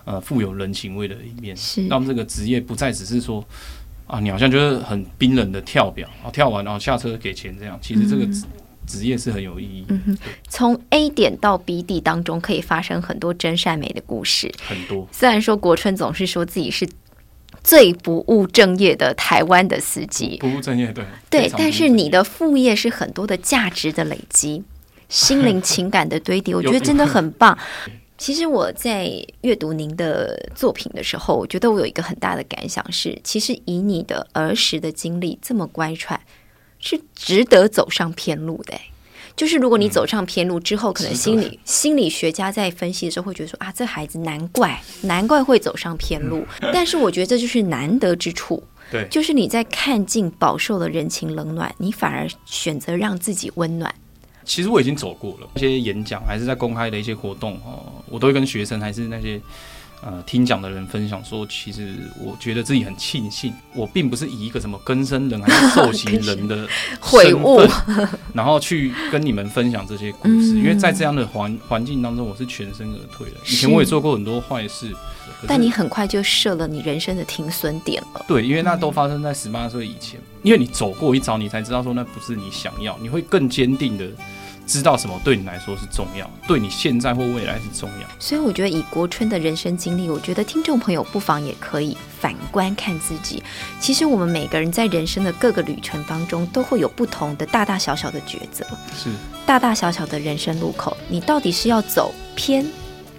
[0.06, 1.56] 呃富有人情味的一面，
[1.90, 3.44] 让这个职业不再只是说
[4.08, 8.44] 啊，你好像就是很冰冷的跳表，啊，跳完然后下车给钱这样，其实这个职
[8.86, 9.86] 职业是很有意义。
[10.50, 15.08] 从 A 点到 B 地当中可以发生很多真善美的故事，很多。
[15.12, 16.90] 虽然说国春总是说自己是。
[17.64, 24.64] 最不务正业的台湾的司机，不务正业，对对，但是你的副业是很多的价值的累积，
[25.10, 27.58] 心灵情感的堆叠， 我觉得真的很棒。
[28.18, 29.10] 其实我在
[29.42, 36.18] 阅读您的作品的时候，我觉得我有一个很大的感想是，其实以你的儿时的经历这么乖舛，
[36.80, 38.76] 是值得走上偏路的。
[39.36, 46.46] 就是如果你走上偏路之后，可能心理心理学家在分析的时候会觉得说啊，这孩子难怪难怪会走上偏路。
[46.74, 53.94] 但是我觉得这就是难得之处，对，就是你在看尽饱受的人情冷暖，你反而选择让自己温暖。
[54.44, 59.40] 其实我已经走过了，那些演讲还是在公开的一些活动哦，我都会跟学生还是那些。
[60.04, 66.68] 呃，听讲的人分享说，其实我觉得自己很庆幸，我并不是以一个什么根生人还是受刑人的
[67.00, 67.62] 悔悟，
[68.34, 70.58] 然后去跟你们分享这些故事。
[70.58, 73.38] 因为在这样的环环境当中，我是全身而退的。
[73.46, 74.92] 以前我也做过很多坏事，
[75.48, 78.26] 但你很快就设了你人生的停损点了。
[78.28, 80.20] 对，因为那都发生在十八岁以前。
[80.42, 84.10] 因为你走过一遭，你才知道说那不是你想要，你会更坚定的。
[84.66, 88.08] 知道什么对你来说是重要，对你现在或未来是重要。
[88.20, 93.44] 所以我觉得以国春的人生经历，我觉得听众朋友不妨也可以反观看自己。
[93.80, 99.10] 其实我们每个人在人生的各个旅程当中，都会有不同的大大小小的抉择，是
[99.46, 100.96] 大大小小的人生路口。
[101.10, 102.66] 你到底是要走偏，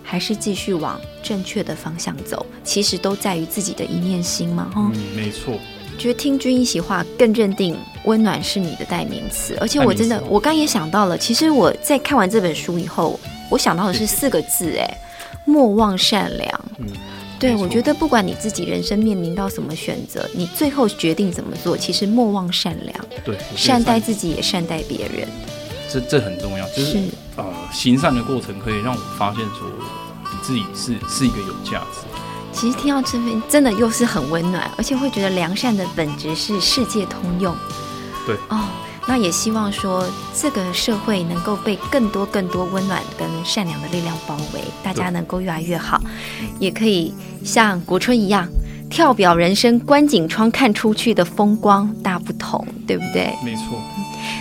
[0.02, 2.46] 还是继续往正确的方向走？
[2.64, 4.70] 其实都在于自己的一念心嘛。
[4.74, 5.58] 哈，嗯，没错。
[6.02, 9.56] 觉得听君一席话，更认定温暖是你的代名词。
[9.60, 11.16] 而且我真的，我刚也想到了。
[11.16, 14.98] 其实我在看完这本书以后，我想到的是四个字：哎，
[15.44, 16.64] 莫忘善良。
[16.78, 16.88] 嗯，
[17.38, 23.04] 对，我觉得不管你自己人生面临到什么选择，你最后决定怎么做，其实莫忘善良。
[23.24, 25.28] 对，善待自己也善待别人。
[25.88, 26.98] 这这很重要，就是
[27.36, 29.70] 呃，行善的过程可以让我发现说，
[30.32, 32.00] 你自己是是一个有价值。
[32.52, 37.54] 其实听到这边，真的又是很温暖，而且会觉得良善的本质是世界通用。
[38.26, 38.68] 对哦，
[39.08, 46.00] 那也希望说这个社会能够被更多更多温暖跟善良的力量包围，大家能够越来越好，
[46.58, 47.12] 也可以
[47.44, 48.46] 像国春一样
[48.88, 53.34] 跳表人生，观景窗看出去的风光大不同，对不对？
[53.44, 53.80] 没错。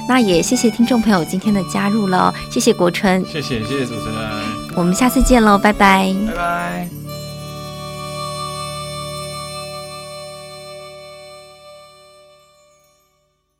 [0.08, 7.01] 那也谢谢听众朋友今天的加入了，谢谢国春，谢谢谢谢主持人，我们下次见喽，拜拜，拜拜。